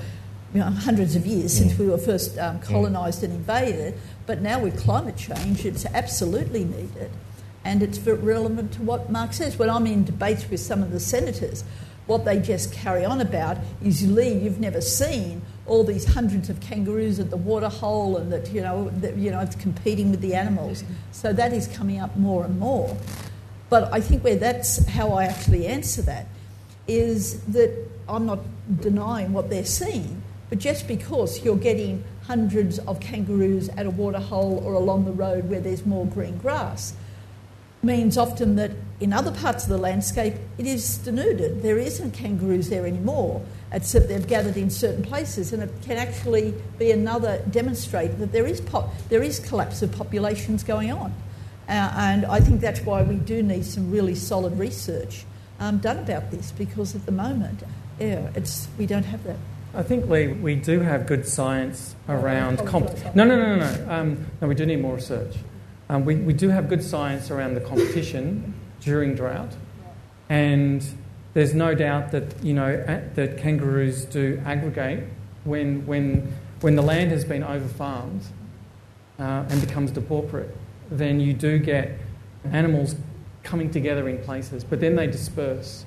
[0.54, 1.80] you know, hundreds of years since Mm.
[1.80, 3.94] we were first um, colonised and invaded,
[4.30, 7.10] but now with climate change, it's absolutely needed.
[7.66, 9.58] And it's relevant to what Mark says.
[9.58, 11.64] When I'm in debates with some of the senators,
[12.06, 16.62] what they just carry on about is Lee, you've never seen all these hundreds of
[16.62, 20.22] kangaroos at the water hole and that, you know, that, you know, it's competing with
[20.22, 20.84] the animals.
[21.12, 22.96] So that is coming up more and more.
[23.72, 26.28] But I think where that's how I actually answer that
[26.88, 27.76] is that
[28.08, 28.42] I'm not
[28.80, 34.20] denying what they're seeing, but just because you're getting hundreds of kangaroos at a water
[34.20, 36.94] hole or along the road where there's more green grass
[37.82, 41.62] means often that in other parts of the landscape it is denuded.
[41.62, 43.42] There isn't kangaroos there anymore,
[43.72, 48.46] except they've gathered in certain places, and it can actually be another demonstrator that there
[48.46, 51.14] is pop- there is collapse of populations going on.
[51.68, 55.24] Uh, and I think that's why we do need some really solid research
[55.60, 57.64] um, done about this, because at the moment,
[58.00, 59.38] yeah, it's we don't have that.
[59.74, 62.66] I think, Lee, we do have good science around.
[62.66, 63.92] Comp- no, no, no, no, no.
[63.92, 65.36] Um, no, we do need more research.
[65.90, 69.54] Um, we, we do have good science around the competition during drought,
[70.28, 70.86] and
[71.34, 75.04] there's no doubt that you know a- that kangaroos do aggregate
[75.44, 78.24] when when when the land has been overfarmed
[79.20, 80.50] uh, and becomes depauperate.
[80.92, 81.92] Then you do get
[82.52, 82.96] animals
[83.44, 85.86] coming together in places, but then they disperse.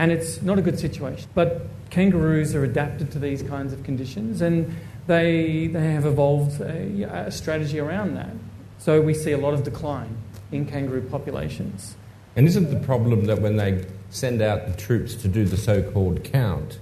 [0.00, 1.28] And it's not a good situation.
[1.34, 4.74] But kangaroos are adapted to these kinds of conditions and
[5.06, 8.30] they, they have evolved a, a strategy around that.
[8.78, 10.16] So we see a lot of decline
[10.52, 11.96] in kangaroo populations.
[12.34, 15.82] And isn't the problem that when they send out the troops to do the so
[15.82, 16.78] called count,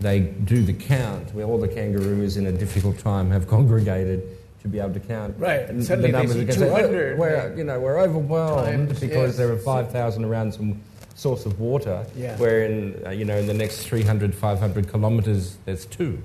[0.00, 4.22] they do the count where all the kangaroos in a difficult time have congregated
[4.62, 7.54] to be able to count Right, and suddenly they see are gonna say, "Oh, we're,
[7.54, 9.36] you know, we're overwhelmed Times, because yes.
[9.36, 10.80] there are 5,000 around some
[11.16, 12.36] source of water, Yeah.
[12.36, 16.18] where in, uh, you know, in the next 300, 500 kilometres there's two.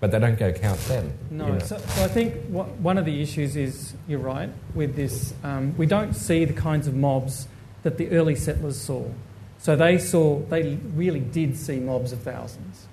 [0.00, 1.12] But they don't go count them.
[1.30, 1.58] No, you know.
[1.60, 5.74] so, so I think wha- one of the issues is, you're right, with this, um,
[5.78, 7.48] we don't see the kinds of mobs
[7.84, 9.04] that the early settlers saw.
[9.58, 12.86] So they saw, they really did see mobs of thousands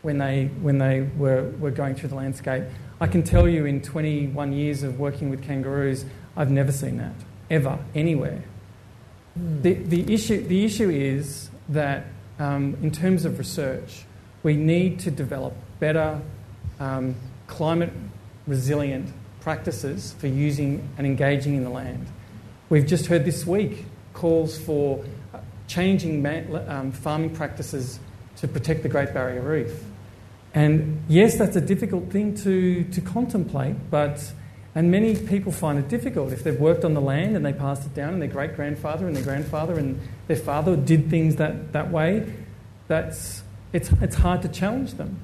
[0.00, 2.62] when they, when they were, were going through the landscape.
[3.00, 7.14] I can tell you in 21 years of working with kangaroos, I've never seen that,
[7.50, 8.42] ever, anywhere.
[9.36, 12.06] The, the, issue, the issue is that
[12.38, 14.04] um, in terms of research,
[14.42, 16.20] we need to develop better
[16.78, 17.14] um,
[17.46, 17.92] climate
[18.46, 22.06] resilient practices for using and engaging in the land.
[22.68, 25.04] We've just heard this week calls for
[25.66, 27.98] changing ma- um, farming practices
[28.36, 29.82] to protect the Great Barrier Reef.
[30.54, 34.32] And yes, that's a difficult thing to, to contemplate, but
[34.74, 37.86] and many people find it difficult if they've worked on the land and they passed
[37.86, 41.72] it down, and their great grandfather and their grandfather and their father did things that,
[41.72, 42.32] that way.
[42.88, 45.18] That's it's, it's hard to challenge them.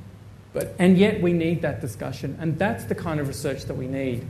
[0.53, 3.86] But And yet we need that discussion, and that's the kind of research that we
[3.86, 4.26] need.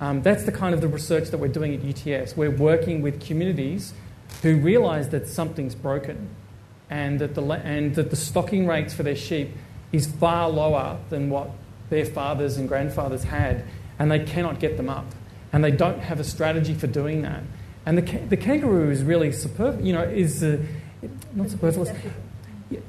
[0.00, 2.36] Um, that's the kind of the research that we're doing at UTS.
[2.36, 3.94] We're working with communities
[4.42, 6.28] who realise that something's broken,
[6.90, 9.50] and that the and that the stocking rates for their sheep
[9.92, 11.50] is far lower than what
[11.88, 13.64] their fathers and grandfathers had,
[13.98, 15.06] and they cannot get them up,
[15.52, 17.42] and they don't have a strategy for doing that.
[17.86, 19.80] And the ca- the kangaroo is really superb.
[19.84, 20.58] You know, is uh,
[21.34, 21.90] not superfluous.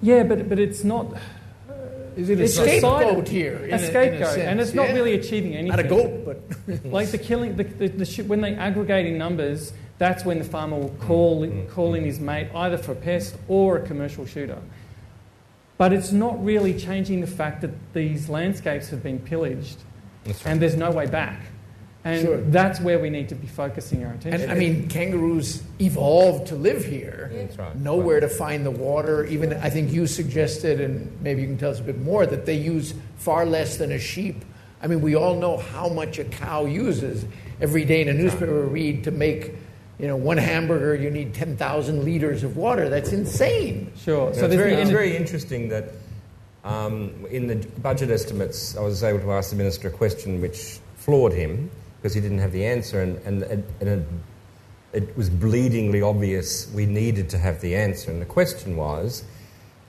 [0.01, 1.08] Yeah, but but it's not.
[2.16, 3.70] is it a It's scapegoat decided- here?
[3.72, 4.93] a scapegoat, and it's not yeah?
[4.93, 5.70] really achieving anything.
[5.76, 9.18] Not a goat, but Like the killing, the, the, the, sh- when they aggregate in
[9.18, 13.36] numbers, that's when the farmer will call, call in his mate either for a pest
[13.47, 14.62] or a commercial shooter.
[15.78, 19.78] But it's not really changing the fact that these landscapes have been pillaged
[20.26, 20.45] right.
[20.45, 21.39] and there's no way back.
[22.05, 22.38] And Sure.
[22.38, 24.41] that's where we need to be focusing our attention.
[24.41, 27.32] And I mean, kangaroos evolved to live here.
[27.34, 27.76] That's right.
[27.78, 29.26] Nowhere to find the water.
[29.26, 32.45] Even I think you suggested, and maybe you can tell us a bit more, that
[32.45, 34.43] they use far less than a sheep.
[34.82, 37.26] I mean, we all know how much a cow uses.
[37.61, 39.53] Every day in a newspaper, read to make,
[39.97, 42.89] you know, one hamburger, you need ten thousand liters of water.
[42.89, 43.93] That's insane.
[43.95, 44.34] sure.
[44.34, 45.86] So So it's, very, it's very interesting that
[46.64, 50.80] um, in the budget estimates, I was able to ask the minister a question which
[50.95, 53.43] floored him because he didn't have the answer, and, and,
[53.80, 54.07] and it,
[54.93, 58.11] it was bleedingly obvious we needed to have the answer.
[58.11, 59.24] And the question was,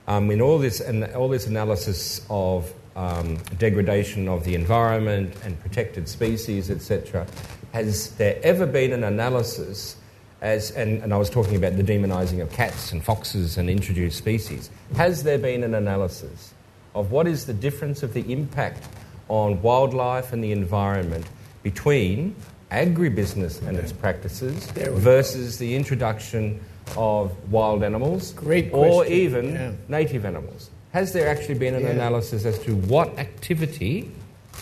[0.07, 5.59] um, in all this and all this analysis of um, degradation of the environment and
[5.61, 7.27] protected species, etc.
[7.73, 9.97] Has there ever been an analysis
[10.41, 14.17] as, and, and I was talking about the demonising of cats and foxes and introduced
[14.17, 16.53] species, has there been an analysis
[16.95, 18.87] of what is the difference of the impact
[19.27, 21.25] on wildlife and the environment
[21.61, 22.35] between
[22.71, 26.59] agribusiness and its practices There we versus the introduction
[26.97, 29.71] of wild animals Great or question, even yeah.
[29.87, 30.69] native animals.
[30.93, 31.89] Has there actually been an Yeah.
[31.89, 34.09] analysis as to what activity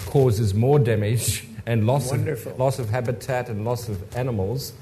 [0.06, 2.54] causes more damage and loss Wonderful.
[2.54, 4.74] of, loss of habitat and loss of animals?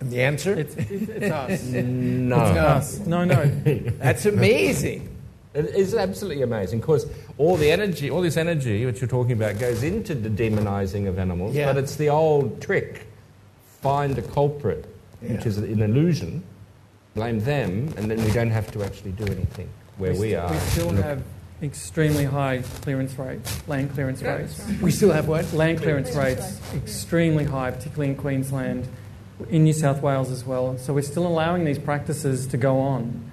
[0.00, 0.54] And the answer?
[0.58, 1.62] It's, it's, it's us.
[1.72, 2.36] No.
[2.36, 2.98] us.
[3.06, 3.44] No, no.
[3.98, 5.08] That's amazing.
[5.52, 9.58] It is absolutely amazing because all the energy, all this energy which you're talking about
[9.58, 11.72] goes into the demonizing of animals, Yeah.
[11.72, 13.06] but it's the old trick
[13.82, 14.84] find a culprit,
[15.20, 16.42] which is an illusion,
[17.14, 20.52] blame them, and then we don't have to actually do anything where we, st- are.
[20.52, 21.22] We still Look- have
[21.62, 24.62] extremely high clearance rates, land clearance rates.
[24.80, 25.52] We still have what?
[25.52, 28.86] Land clearance rates extremely high, particularly in Queensland,
[29.50, 30.78] in New South Wales as well.
[30.78, 33.30] So we're still allowing these practices to go on.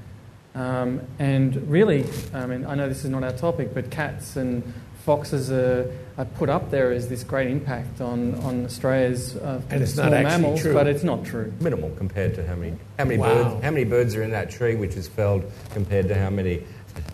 [0.57, 2.03] Um, and really,
[2.33, 4.63] I mean, I know this is not our topic, but cats and
[5.05, 9.83] foxes are, are put up there as this great impact on, on Australia's uh, And
[9.83, 10.73] it's small not actually mammals, true.
[10.73, 11.53] but it's not true.
[11.61, 13.27] minimal compared to how many how many Wow.
[13.51, 15.43] birds how many birds are in that tree which is felled
[15.73, 16.63] compared to how many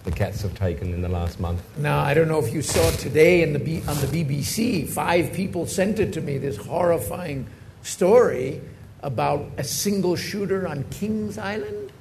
[0.06, 1.62] the cats have taken in the last month.
[1.78, 5.34] Now, I don't know if you saw today in the B- on the BBC, five
[5.34, 7.46] people sent it to me, this horrifying
[7.82, 8.62] story
[9.02, 11.92] about a single shooter on Kings Island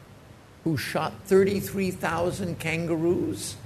[0.64, 3.56] who shot 33,000 kangaroos.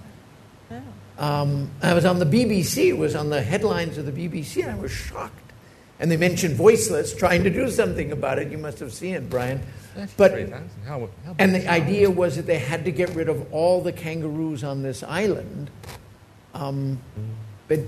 [1.18, 4.72] Um, I was on the BBC, it was on the headlines of the BBC, and
[4.72, 5.52] I was shocked.
[5.98, 8.50] And they mentioned Voiceless trying to do something about it.
[8.50, 9.62] You must have seen it, Brian.
[10.18, 10.32] But
[10.84, 13.92] How, how and the idea was that they had to get rid of all the
[13.92, 15.70] kangaroos on this island.
[16.52, 17.00] Um,
[17.66, 17.80] but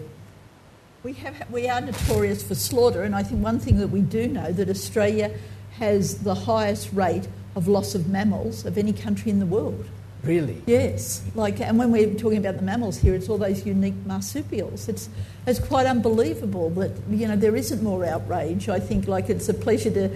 [1.02, 4.26] We, have, we are notorious for slaughter, and I think one thing that we do
[4.26, 5.30] know that Australia
[5.72, 7.28] has the highest rate
[7.58, 9.84] of loss of mammals of any country in the world.
[10.22, 13.94] really, Yes, like, and when we're talking about the mammals here, it's all those unique
[14.06, 14.88] marsupials.
[14.88, 15.08] It's
[15.46, 18.68] it's quite unbelievable that you know there isn't more outrage.
[18.68, 20.08] I think like it's a pleasure to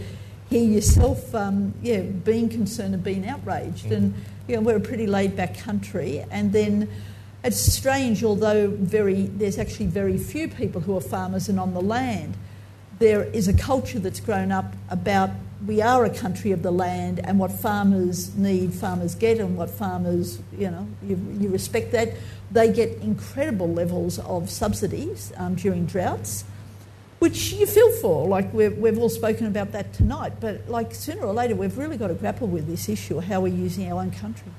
[0.51, 3.91] hear yourself, um, yeah, being concerned and being outraged.
[3.91, 4.15] And
[4.47, 6.89] you know we're a pretty laid back country, and then.
[7.45, 11.81] It's strange, although very, there's actually very few people who are farmers and on the
[11.81, 12.37] land.
[13.01, 15.31] There is a culture that's grown up about
[15.67, 19.71] we are a country of the land, and what farmers need, farmers get, and what
[19.71, 22.15] farmers, you know, you, you respect that.
[22.51, 26.45] They get incredible levels of subsidies um, during droughts,
[27.21, 28.27] which you feel for.
[28.27, 31.97] Like we've, we've all spoken about that tonight, but like sooner or later, we've really
[31.97, 34.51] got to grapple with this issue of how we're using our own country.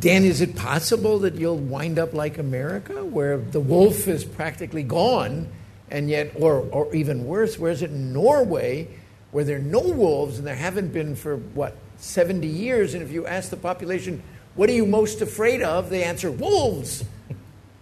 [0.00, 4.82] Dan, is it possible that you'll wind up like America, where the wolf is practically
[4.82, 5.48] gone,
[5.90, 8.88] and yet, or, or even worse, where is it in Norway,
[9.30, 12.94] where there are no wolves and there haven't been for, what, 70 years?
[12.94, 14.22] And if you ask the population,
[14.54, 15.90] what are you most afraid of?
[15.90, 17.04] They answer, wolves.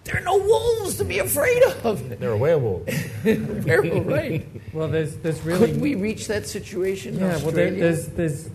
[0.04, 2.20] There are no wolves to be afraid of.
[2.20, 2.86] They're a werewolf.
[3.24, 4.46] Very right.
[4.72, 5.72] Well, there's, there's really.
[5.72, 7.80] Could we reach that situation in Yeah, well, there, Australia?
[7.80, 8.50] there's, there's,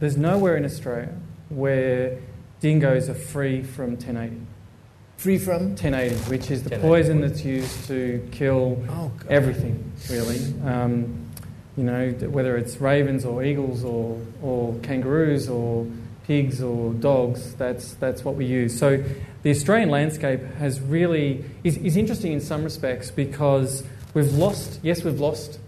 [0.00, 1.14] there's nowhere in Australia
[1.50, 2.18] where
[2.60, 4.40] dingoes are free from 1080.
[5.18, 5.68] Free from?
[5.70, 10.38] 1080, which is the 1080 poison that's used to kill Oh, everything, really.
[10.64, 11.27] Um,
[11.78, 15.86] you know, whether it's ravens or eagles or, or kangaroos or
[16.26, 18.76] pigs or dogs, that's, that's what we use.
[18.76, 19.02] So
[19.44, 25.04] the Australian landscape has really, is, is interesting in some respects because we've lost, yes,
[25.04, 25.60] we've lost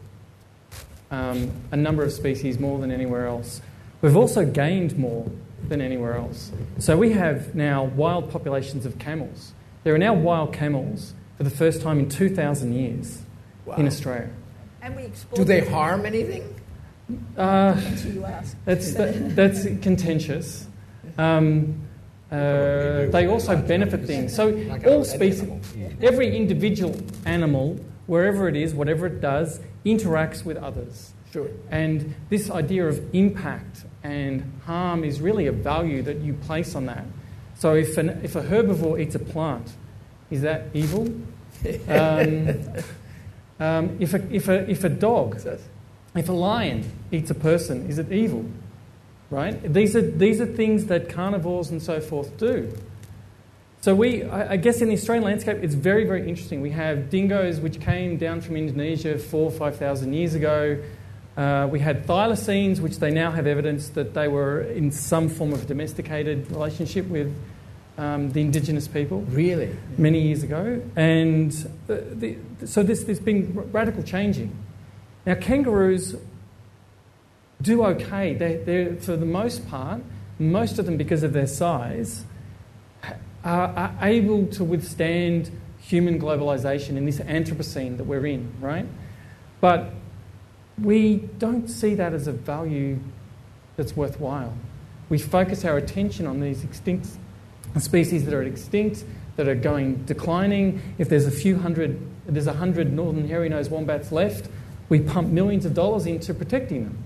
[1.12, 3.61] um, a number of species more than anywhere else.
[4.02, 5.30] We've also gained more
[5.68, 6.50] than anywhere else.
[6.80, 9.52] So we have now wild populations of camels.
[9.84, 13.22] There are now wild camels for the first time in 2,000 years
[13.76, 14.30] in Australia.
[14.82, 16.54] And we export Do they harm anything?
[17.36, 18.56] Uh, Until you ask.
[18.64, 20.66] that's, that, that's contentious.
[21.18, 21.86] Um,
[22.30, 24.34] uh, they also benefit things.
[24.34, 24.56] So
[24.86, 25.42] all species,
[26.00, 31.12] every individual animal, wherever it is, whatever it does, interacts with others.
[31.32, 31.48] Sure.
[31.70, 36.86] And this idea of impact and harm is really a value that you place on
[36.86, 37.04] that.
[37.54, 39.72] So if, an, if a herbivore eats a plant,
[40.30, 41.08] is that evil?
[41.88, 42.54] Um,
[43.61, 45.40] um, if, a, if, a, if a dog,
[46.16, 48.44] if a lion eats a person, is it evil?
[49.30, 49.62] Right?
[49.72, 52.76] These are, these are things that carnivores and so forth do.
[53.82, 56.61] So we, I guess in the Australian landscape, it's very, very interesting.
[56.61, 60.82] We have dingoes which came down from Indonesia four or five thousand years ago.
[61.34, 65.54] Uh, we had thylacines, which they now have evidence that they were in some form
[65.54, 67.34] of domesticated relationship with,
[67.99, 69.76] um, the indigenous people Really?
[69.99, 71.53] many years ago, and
[71.86, 74.57] the, the, so this, there's been radical changing.
[75.26, 76.16] Now, kangaroos
[77.61, 78.34] do okay.
[78.34, 80.03] They, they're, for the most part,
[80.38, 82.24] most of them, because of their size,
[83.45, 88.86] are, are able to withstand human globalization in this Anthropocene that we're in, right?
[89.61, 89.93] But
[90.80, 92.99] we don't see that as a value
[93.76, 94.55] that's worthwhile.
[95.09, 97.09] We focus our attention on these extinct
[97.78, 99.04] species that are extinct,
[99.36, 100.82] that are going declining.
[100.98, 104.48] If there's a few hundred, there's a hundred northern hairy-nosed wombats left,
[104.88, 106.98] we pump millions of dollars into protecting them.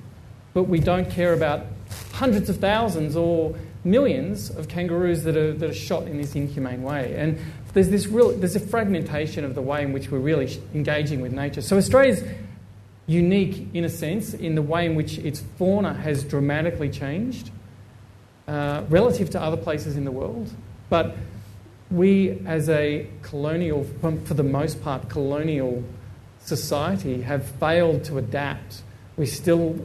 [0.55, 1.67] But we don't care about
[2.13, 3.55] hundreds of thousands or
[3.85, 7.15] millions of kangaroos that are, that are shot in this inhumane way.
[7.17, 7.39] And
[7.75, 11.33] there's this real, there's a fragmentation of the way in which we're really engaging with
[11.33, 11.61] nature.
[11.61, 12.23] So Australia's
[13.07, 17.51] unique, in a sense, in the way in which its fauna has dramatically changed
[18.47, 20.51] uh, relative to other places in the world.
[20.91, 21.17] But
[21.91, 25.85] we, as a colonial, for the most part, colonial
[26.41, 28.83] society, have failed to adapt.
[29.17, 29.79] We still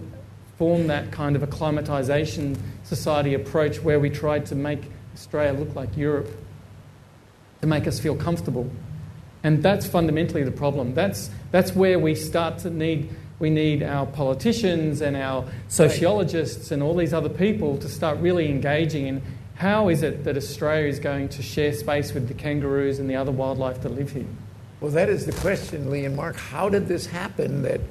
[0.57, 4.81] form that kind of acclimatisation society approach where we tried to make
[5.13, 6.29] Australia look like Europe
[7.61, 8.69] to make us feel comfortable.
[9.43, 10.93] And that's fundamentally the problem.
[10.93, 16.83] That's, that's where we start to need, we need our politicians and our sociologists and
[16.83, 19.21] all these other people to start really engaging in
[19.55, 23.15] how is it that Australia is going to share space with the kangaroos and the
[23.15, 24.25] other wildlife that live here.
[24.79, 26.37] Well, that is the question, Lee and Mark.
[26.37, 27.81] How did this happen that,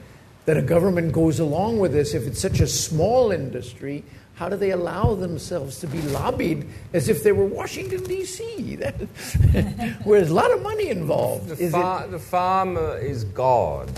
[0.46, 2.14] that a government goes along with this?
[2.14, 4.02] If it's such a small industry,
[4.36, 8.76] how do they allow themselves to be lobbied as if they were Washington, D.C.,
[10.04, 11.48] where there's a lot of money involved?
[11.48, 13.90] The, Is far, the farmer is God.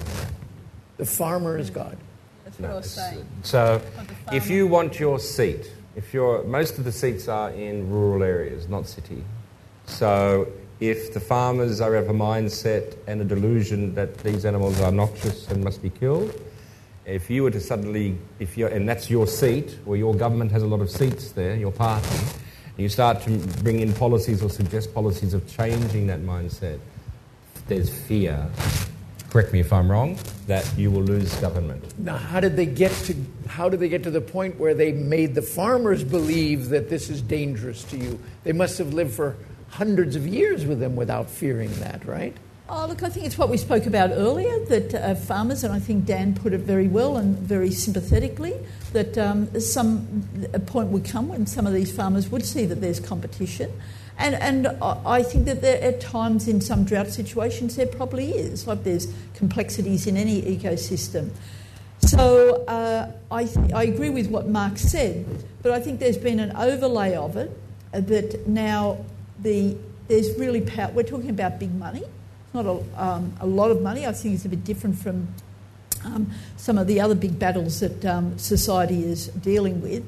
[1.00, 1.96] It, the farmer is God.
[2.44, 3.26] That's what I was saying.
[3.42, 3.80] So,
[4.32, 8.68] if you want your seat, if you're, most of the seats are in rural areas,
[8.68, 9.24] not city.
[9.86, 10.48] So,
[10.80, 15.48] if the farmers are of a mindset and a delusion that these animals are noxious
[15.50, 16.40] and must be killed,
[17.04, 20.62] if you were to suddenly, if you're, and that's your seat, or your government has
[20.62, 22.08] a lot of seats there, your party,
[22.66, 23.30] and you start to
[23.62, 26.78] bring in policies or suggest policies of changing that mindset,
[27.66, 28.48] there's fear,
[29.30, 31.98] correct me if I'm wrong, that you will lose government.
[31.98, 33.14] Now, how did they get to
[33.48, 37.08] how did they get to the point where they made the farmers believe that this
[37.08, 38.20] is dangerous to you?
[38.44, 39.36] They must have lived for
[39.70, 42.36] hundreds of years with them without fearing that, right?
[42.72, 45.80] Oh, look, I think it's what we spoke about earlier that uh, farmers, and I
[45.80, 48.54] think Dan put it very well and very sympathetically,
[48.92, 50.22] that um, some
[50.52, 53.72] a point would come when some of these farmers would see that there's competition.
[54.20, 54.66] And, and
[55.06, 59.12] I think that there, at times in some drought situations there probably is, like there's
[59.34, 61.30] complexities in any ecosystem.
[62.00, 65.24] So uh, I, th- I agree with what Mark said,
[65.62, 67.50] but I think there's been an overlay of it
[67.94, 69.04] uh, that now
[69.38, 69.76] the,
[70.08, 70.90] there's really power.
[70.92, 72.02] We're talking about big money.
[72.02, 74.06] It's not a, um, a lot of money.
[74.06, 75.28] I think it's a bit different from
[76.04, 80.04] um, some of the other big battles that um, society is dealing with.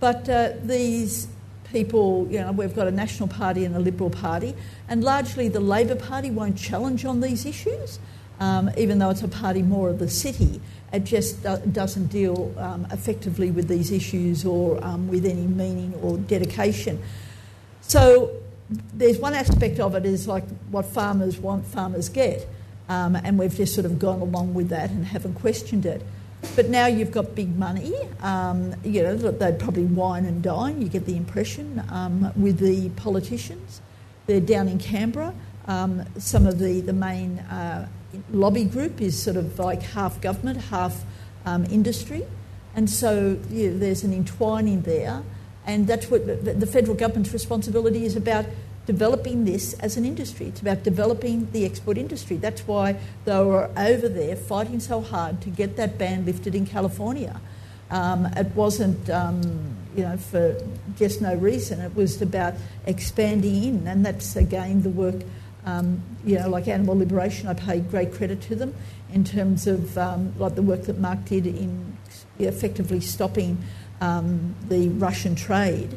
[0.00, 1.28] But uh, these
[1.74, 4.54] people, you know, we've got a National Party and a Liberal Party,
[4.88, 7.98] and largely the Labor Party won't challenge on these issues,
[8.38, 10.60] um, even though it's a party more of the city.
[10.92, 15.92] It just do- doesn't deal um, effectively with these issues or um, with any meaning
[16.00, 17.02] or dedication.
[17.82, 18.30] So
[18.94, 22.46] there's one aspect of it is like what farmers want, farmers get.
[22.88, 26.02] Um, and we've just sort of gone along with that and haven't questioned it.
[26.56, 27.94] But now you've got big money.
[28.20, 32.90] Um, you know, they'd probably wine and dine, you get the impression, um, with the
[32.90, 33.80] politicians.
[34.26, 35.34] They're down in Canberra.
[35.66, 37.88] Um, some of the, the main uh,
[38.30, 41.04] lobby group is sort of like half government, half
[41.44, 42.24] um, industry.
[42.76, 45.22] And so yeah, there's an entwining there.
[45.66, 48.44] And that's what the federal government's responsibility is about
[48.86, 50.46] developing this as an industry.
[50.46, 52.36] It's about developing the export industry.
[52.36, 56.66] That's why they were over there fighting so hard to get that ban lifted in
[56.66, 57.40] California.
[57.90, 60.60] Um, it wasn't, um, you know, for
[60.96, 61.80] just no reason.
[61.80, 62.54] It was about
[62.86, 65.22] expanding in, and that's again the work,
[65.64, 67.48] um, you know, like Animal Liberation.
[67.48, 68.74] I pay great credit to them
[69.12, 71.96] in terms of um, like the work that Mark did in
[72.38, 73.58] effectively stopping
[74.00, 75.96] um, the Russian trade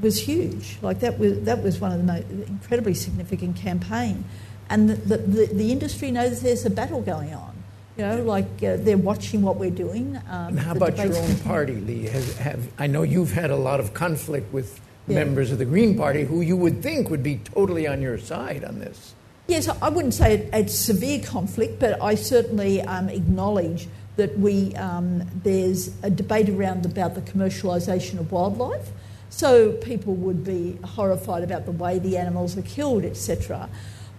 [0.00, 0.78] was huge.
[0.82, 4.24] Like that was that was one of the most incredibly significant campaign,
[4.68, 7.52] and the the, the industry knows there's a battle going on.
[7.96, 10.16] You know, like uh, they're watching what we're doing.
[10.28, 12.04] Um, And how about your own party, Lee?
[12.06, 15.24] Has, have, I know you've had a lot of conflict with Yeah.
[15.24, 18.64] members of the Green Party who you would think would be totally on your side
[18.64, 19.14] on this.
[19.48, 23.86] Yes, I wouldn't say it, it's severe conflict, but I certainly um, acknowledge
[24.16, 28.90] that we um, there's a debate around about the commercialisation of wildlife,
[29.30, 33.68] So people would be horrified about the way the animals are killed, etc.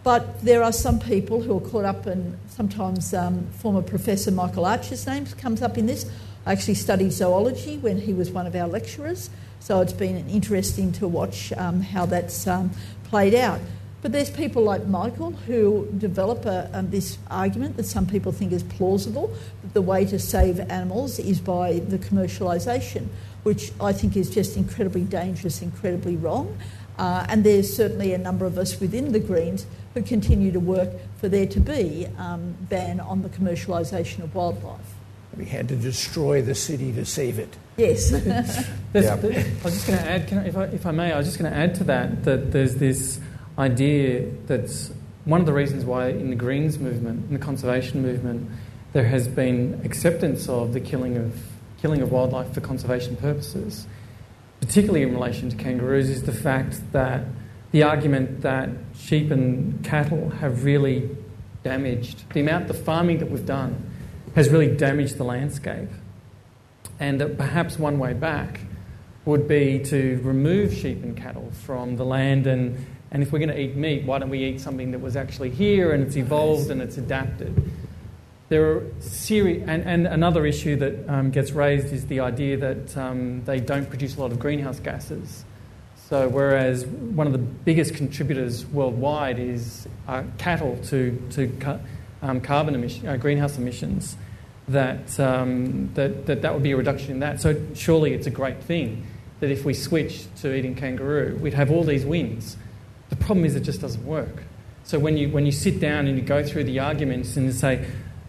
[0.03, 4.65] But there are some people who are caught up, and sometimes um, former Professor Michael
[4.65, 6.09] Archer's name comes up in this.
[6.45, 9.29] I actually studied zoology when he was one of our lecturers,
[9.59, 12.71] so it's been interesting to watch um, how that's um,
[13.03, 13.59] played out.
[14.01, 18.53] But there's people like Michael who develop a, um, this argument that some people think
[18.53, 23.07] is plausible that the way to save animals is by the commercialisation,
[23.43, 26.57] which I think is just incredibly dangerous, incredibly wrong.
[26.97, 30.89] Uh, and there's certainly a number of us within the Greens who continue to work
[31.19, 34.93] for there to be um, ban on the commercialisation of wildlife.
[35.37, 37.55] We had to destroy the city to save it.
[37.77, 38.09] Yes.
[38.11, 39.15] There's- Yeah.
[39.17, 39.31] there-
[39.61, 41.27] I was just going to add, can I, if, I, if I may, I was
[41.27, 43.19] just going to add to that that there's this
[43.59, 44.91] idea that's
[45.25, 48.49] one of the reasons why in the Greens movement, in the conservation movement,
[48.93, 51.39] there has been acceptance of the killing of
[51.81, 53.87] killing of wildlife for conservation purposes,
[54.61, 57.23] particularly in relation to kangaroos, is the fact that
[57.71, 61.09] the argument that sheep and cattle have really
[61.63, 63.91] damaged the amount the farming that we've done
[64.35, 65.89] has really damaged the landscape
[66.99, 68.61] and that perhaps one way back
[69.25, 73.49] would be to remove sheep and cattle from the land and, and if we're going
[73.49, 76.69] to eat meat, why don't we eat something that was actually here and it's evolved
[76.71, 77.53] and it's adapted?
[78.49, 82.95] There are seri- and, and another issue that um, gets raised is the idea that
[82.95, 85.43] um, they don't produce a lot of greenhouse gases.
[86.09, 91.79] So, whereas one of the biggest contributors worldwide is uh, cattle to, to ca-
[92.21, 94.15] um, carbon emission, uh, greenhouse emissions,
[94.69, 97.41] that, um, that, that that would be a reduction in that.
[97.41, 99.05] So, surely it's a great thing
[99.41, 102.55] that if we switch to eating kangaroo, we'd have all these wins.
[103.09, 104.43] The problem is it just doesn't work.
[104.85, 107.51] So, when you, when you sit down and you go through the arguments and you
[107.51, 107.85] say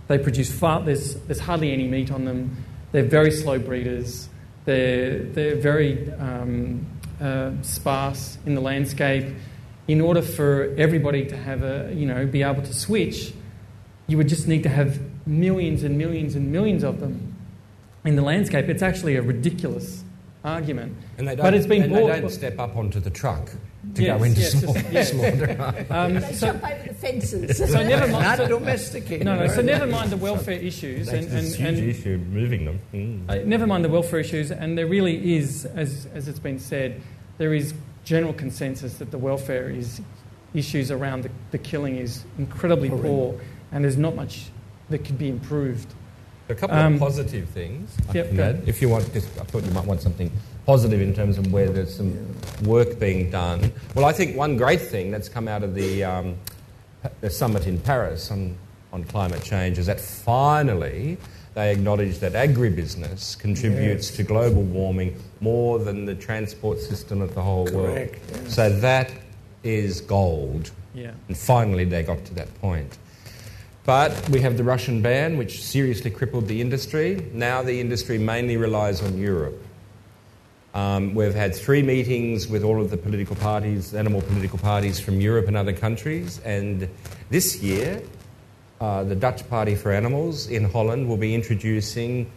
[0.09, 4.29] they produce far, there's, there's hardly any meat on them, they're very slow breeders,
[4.65, 6.87] they're, they're very um,
[7.21, 9.27] uh, sparse in the landscape.
[9.87, 13.33] In order for everybody to have a, you know, be able to switch,
[14.07, 17.35] you would just need to have millions and millions and millions of them
[18.05, 18.69] in the landscape.
[18.69, 20.05] It's actually a ridiculous
[20.45, 20.97] argument.
[21.17, 22.13] And they don't, but it's been and bought.
[22.13, 23.51] they don't step up onto the truck
[23.95, 25.11] to Yes, go into yes, small, just- yes.
[25.11, 25.86] slaughter.
[25.91, 27.57] Um, They so, jump over the fences.
[27.72, 28.24] so never mind.
[28.24, 29.24] Not so- domesticated.
[29.24, 29.49] no, no.
[29.49, 32.80] So never mind the welfare issues, and, and, It's a huge and issue moving them.
[32.93, 33.28] Mm.
[33.30, 37.01] Uh, never mind the welfare issues, and there really is, as, as it's been said,
[37.39, 37.74] there is
[38.05, 40.01] general consensus that the welfare is
[40.55, 43.39] issues around the, the killing is incredibly poor,
[43.72, 44.47] and there's not much
[44.91, 45.93] that could be improved.
[46.49, 47.95] A couple Um, of positive things.
[48.09, 48.62] I yep, can add.
[48.66, 50.30] If you want, just, I thought you might want something
[50.69, 52.12] positive in terms of where there's some
[52.64, 53.73] work being done.
[53.95, 56.37] Well, I think one great thing that's come out of the, um,
[57.23, 58.55] the summit in Paris on,
[58.93, 61.16] on climate change is that finally
[61.55, 64.16] they acknowledge that agribusiness contributes Yes.
[64.19, 68.43] to global warming more than the transport system of the whole Correct, world.
[68.45, 68.55] yes.
[68.55, 69.11] So that
[69.64, 70.71] is gold.
[70.95, 71.12] Yeah.
[71.29, 72.99] And finally, they got to that point.
[73.87, 77.27] But we have the Russian ban, which seriously crippled the industry.
[77.33, 79.64] Now the industry mainly relies on Europe.
[80.75, 85.21] Um, we've had three meetings with all of the political parties, animal political parties from
[85.21, 86.89] Europe and other countries, and
[87.31, 88.03] this year,
[88.81, 92.31] uh, the Dutch Party for Animals in Holland will be introducing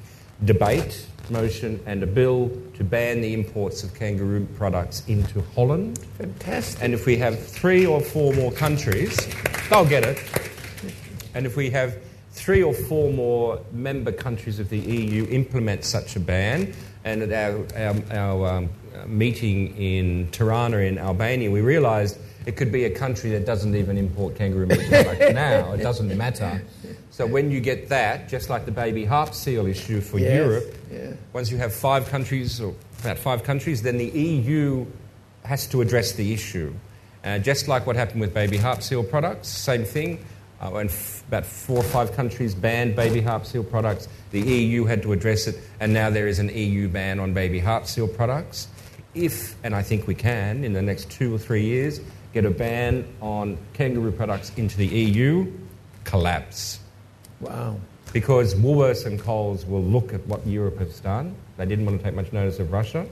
[0.46, 6.00] debate, motion, and a bill to ban the imports of kangaroo products into Holland.
[6.18, 6.82] Fantastic.
[6.82, 9.16] And if we have three or four more countries,
[9.70, 10.24] they'll get it.
[11.34, 12.02] And if we have
[12.32, 16.74] three or four more member countries of the EU implement such a ban,
[17.04, 18.70] and at our, our, our um,
[19.08, 23.98] meeting in Tirana in Albania, we realised it could be a country that doesn't even
[23.98, 25.74] import kangaroo meat products now.
[25.74, 26.64] It doesn't matter.
[27.12, 30.76] So when you get that, just like the baby harp seal issue for Yes, Europe,
[30.92, 31.14] yeah.
[31.34, 34.86] once you have five countries, or about five countries, then the EU
[35.44, 36.74] has to address the issue.
[37.24, 40.26] Uh, just like what happened with baby harp seal products, same thing.
[40.62, 44.86] Uh, when f- about four or five countries banned baby harp seal products, the EU
[44.86, 48.08] had to address it, and now there is an EU ban on baby harp seal
[48.08, 48.68] products.
[49.16, 52.00] If, and I think we can, in the next two or three years,
[52.32, 55.52] get a ban on kangaroo products into the EU,
[56.04, 56.80] collapse
[57.40, 57.78] Wow.
[58.14, 61.36] because Woolworths and Coles will look at what Europe has done.
[61.58, 63.08] They didn't want to take much notice of Russia.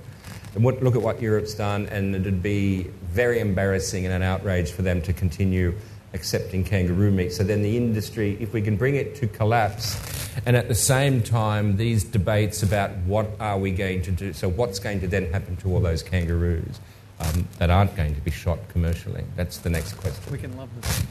[0.54, 4.72] They would look at what Europe's done, and it'd be very embarrassing and an outrage
[4.72, 5.74] for them to continue
[6.14, 7.32] accepting kangaroo meat.
[7.32, 9.98] So then the industry, if we can bring it to collapse,
[10.46, 14.50] and at the same time, these debates about what are we going to do, so
[14.50, 16.80] what's going to then happen to all those kangaroos
[17.20, 19.24] um, that aren't going to be shot commercially?
[19.36, 20.32] That's the next question.
[20.32, 21.04] We can love this.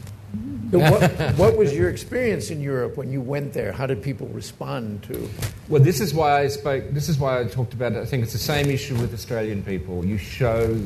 [0.71, 3.71] So what, what was your experience in Europe when you went there?
[3.71, 5.27] How did people respond to?
[5.67, 6.91] Well, this is why I spoke.
[6.91, 7.97] This is why I talked about it.
[7.97, 10.05] I think it's the same issue with Australian people.
[10.05, 10.79] You show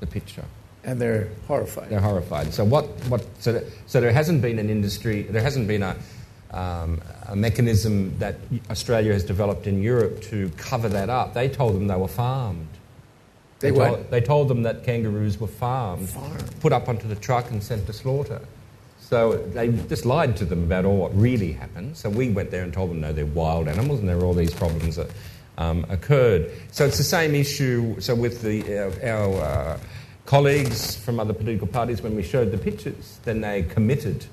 [0.00, 0.44] the picture.
[0.84, 1.90] And they're horrified.
[1.90, 2.54] They're horrified.
[2.54, 2.86] So what?
[3.08, 3.24] What?
[3.40, 5.22] So, that, so there hasn't been an industry.
[5.22, 5.96] There hasn't been a,
[6.52, 8.36] um, a mechanism that
[8.70, 11.34] Australia has developed in Europe to cover that up.
[11.34, 12.68] They told them they were farmed.
[13.60, 14.10] They told.
[14.10, 16.60] They told them that kangaroos were farmed, Farmed.
[16.60, 18.40] put up onto the truck and sent to slaughter.
[19.10, 21.96] So they just lied to them about all what really happened.
[21.96, 24.34] So we went there and told them, no, they're wild animals and there are all
[24.34, 25.10] these problems that
[25.58, 26.52] um, occurred.
[26.70, 28.00] So it's the same issue.
[28.00, 29.78] So with the, uh, our uh,
[30.30, 34.24] colleagues from other political parties, when we showed the pictures, then they committed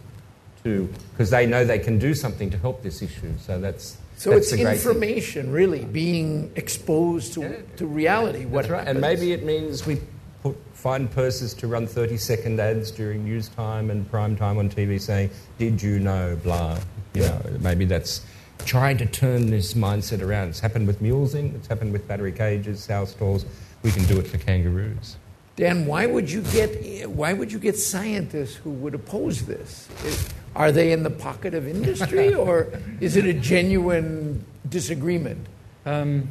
[0.64, 3.34] to, because they know they can do something to help this issue.
[3.40, 4.92] So that's So that's it's great thing.
[4.92, 8.46] information, really, being exposed to, to reality.
[8.46, 8.88] What That's right.
[8.88, 10.00] And maybe it means we
[10.44, 14.70] put, find purses to run 30 second ads during news time and prime time on
[14.70, 16.38] TV saying, Did you know?
[16.44, 16.78] Blah.
[17.16, 18.22] You know, maybe that's
[18.66, 20.50] trying to turn this mindset around.
[20.50, 23.48] It's happened with mulesing, it's happened with battery cages, sow stalls.
[23.82, 25.18] We can do it for kangaroos.
[25.58, 29.90] Dan, why would you get why would you get scientists who would oppose this?
[30.06, 32.68] Is- are they in the pocket of industry, or
[33.00, 35.46] is it a genuine disagreement?
[35.86, 36.30] Um,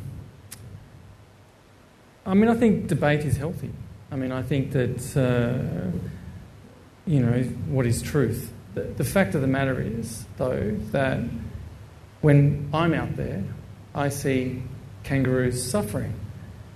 [2.26, 3.70] I mean, I think debate is healthy.
[4.10, 5.96] I mean, I think that, uh,
[7.06, 8.52] you know, what is truth?
[8.74, 11.20] The, the fact of the matter is, though, that
[12.20, 13.44] when I'm out there,
[13.94, 14.60] I see
[15.04, 16.14] kangaroos suffering.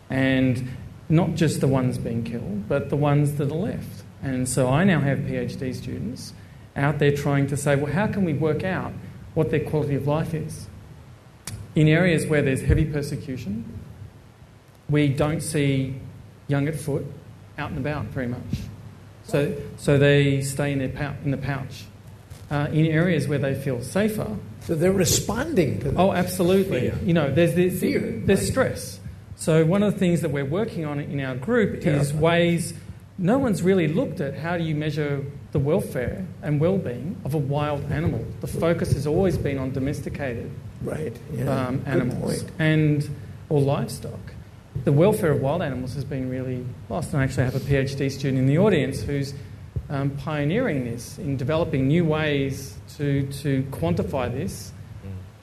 [0.08, 0.70] And
[1.10, 4.04] not just the ones being killed, but the ones that are left.
[4.22, 6.32] And so I now have PhD students
[6.76, 8.92] out there trying to say, well, how can we work out
[9.34, 10.66] what their quality of life is?
[11.74, 13.64] In areas where there's heavy persecution,
[14.88, 15.96] we don't see
[16.48, 17.06] young at foot
[17.58, 18.40] out and about very much.
[19.24, 21.84] So, so they stay in, their pou- in the pouch.
[22.50, 26.80] Uh, in areas where they feel safer, So they're responding to Oh, absolutely.
[26.90, 26.98] Fear.
[27.04, 28.48] You know, there's this, Fear, there's right.
[28.48, 28.99] stress.
[29.40, 32.74] So one of the things that we're working on in our group is ways.
[33.16, 37.38] No one's really looked at how do you measure the welfare and well-being of a
[37.38, 38.22] wild animal.
[38.42, 40.50] The focus has always been on domesticated
[40.82, 41.68] right yeah.
[41.68, 43.08] um, animals and
[43.48, 44.20] or livestock.
[44.84, 47.14] The welfare of wild animals has been really lost.
[47.14, 49.32] And I actually have a PhD student in the audience who's
[49.88, 54.72] um, pioneering this in developing new ways to, to quantify this,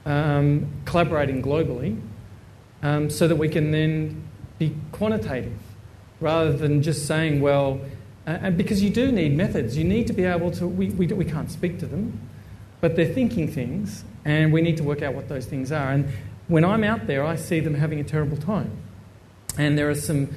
[0.06, 2.00] um, collaborating globally,
[2.84, 4.28] um, so that we can then
[4.60, 5.58] be quantitative
[6.20, 7.80] rather than just saying, well,
[8.26, 11.08] uh, and because you do need methods, you need to be able to, we, we,
[11.08, 12.20] we can't speak to them,
[12.82, 15.92] but they're thinking things, and we need to work out what those things are.
[15.92, 16.10] And
[16.48, 18.72] when I'm out there, I see them having a terrible time.
[19.58, 20.30] And there are some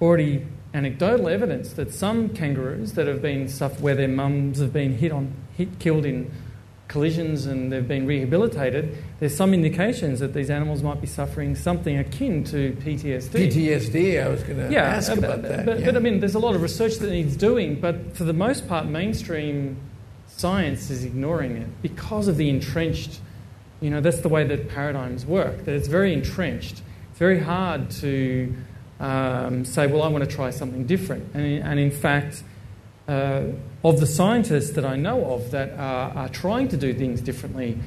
[0.00, 3.48] already anecdotal evidence that some kangaroos that have been
[3.80, 6.30] where their mums have been hit on, hit, killed in
[6.88, 11.98] collisions and they've been rehabilitated, there's some indications that these animals might be suffering something
[11.98, 13.28] akin to PTSD.
[13.28, 14.24] PTSD.
[14.24, 15.66] I was going to ask uh, about but, that.
[15.66, 15.86] But, yeah.
[15.86, 18.66] but I mean, there's a lot of research that needs doing, but for the most
[18.66, 19.76] part, mainstream
[20.26, 23.20] science is ignoring it because of the entrenched.
[23.80, 25.64] You know, that's the way that paradigms work.
[25.64, 26.82] That it's very entrenched.
[27.10, 28.54] It's very hard to
[28.98, 32.42] um, say, "Well, I want to try something different." And, and in fact,
[33.08, 33.44] uh,
[33.82, 37.78] of the scientists that I know of that are, are trying to do things differently,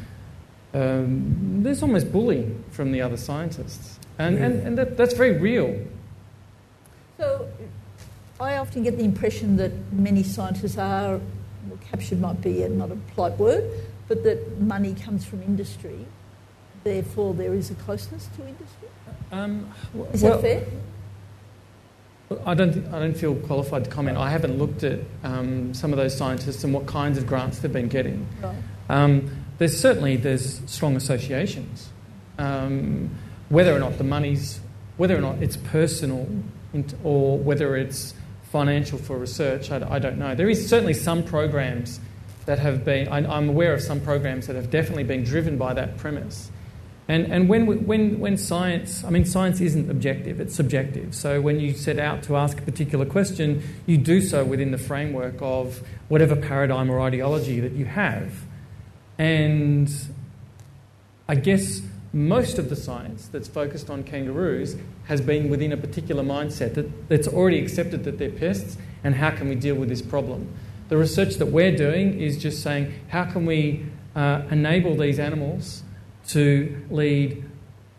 [0.74, 5.80] um, there's almost bullying from the other scientists, and and, and that, that's very real.
[7.18, 7.48] So
[8.40, 11.20] I often get the impression that many scientists are,
[11.68, 13.64] well, captured might be a, not a polite word,
[14.08, 16.06] but that money comes from industry.
[16.84, 18.88] Therefore, there is a closeness to industry.
[19.32, 19.72] Um,
[20.14, 20.66] Is well, that fair?
[22.46, 24.18] I don't, I don't feel qualified to comment.
[24.18, 27.72] I haven't looked at um, some of those scientists and what kinds of grants they've
[27.72, 28.28] been getting.
[28.42, 28.56] Right.
[28.90, 31.90] Um, there's certainly there's strong associations.
[32.38, 33.12] Um,
[33.50, 34.60] whether or not the money's,
[34.98, 36.28] whether or not it's personal,
[37.04, 38.14] or whether it's
[38.52, 40.36] financial for research, I don't know.
[40.36, 42.00] There is certainly some programs
[42.46, 43.08] that have been.
[43.08, 46.52] I, I'm aware of some programs that have definitely been driven by that premise.
[47.12, 51.14] And, and when, when, when science, I mean, science isn't objective, it's subjective.
[51.14, 54.78] So when you set out to ask a particular question, you do so within the
[54.78, 58.46] framework of whatever paradigm or ideology that you have.
[59.18, 59.92] And
[61.28, 61.82] I guess
[62.14, 67.10] most of the science that's focused on kangaroos has been within a particular mindset that,
[67.10, 70.48] that's already accepted that they're pests and how can we deal with this problem.
[70.88, 73.86] The research that we're doing is just saying how can we
[74.16, 75.84] uh, enable these animals
[76.30, 77.44] to lead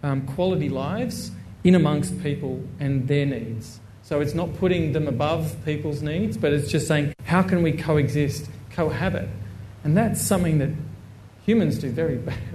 [0.03, 1.31] um, quality lives
[1.65, 3.81] in amongst people and their needs.
[4.03, 7.73] So it's not putting them above people's needs, but it's just saying how can we
[7.73, 9.29] coexist cohabit.
[9.85, 10.71] And that's something that
[11.45, 12.52] humans do very badly.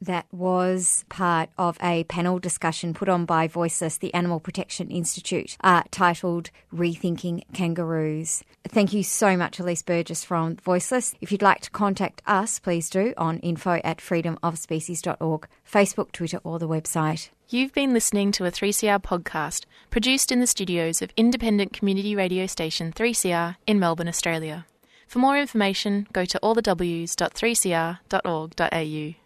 [0.00, 5.56] That was part of a panel discussion put on by Voiceless, the Animal Protection Institute,
[5.62, 8.44] uh, titled Rethinking Kangaroos.
[8.68, 11.16] Thank you so much, Elise Burgess from Voiceless.
[11.20, 16.60] If you'd like to contact us, please do on info at freedomofspecies.org, Facebook, Twitter, or
[16.60, 17.30] the website.
[17.48, 22.46] You've been listening to a 3CR podcast produced in the studios of independent community radio
[22.46, 24.64] station 3CR in Melbourne, Australia.
[25.08, 29.17] For more information, go to allthews.3cr.org.au.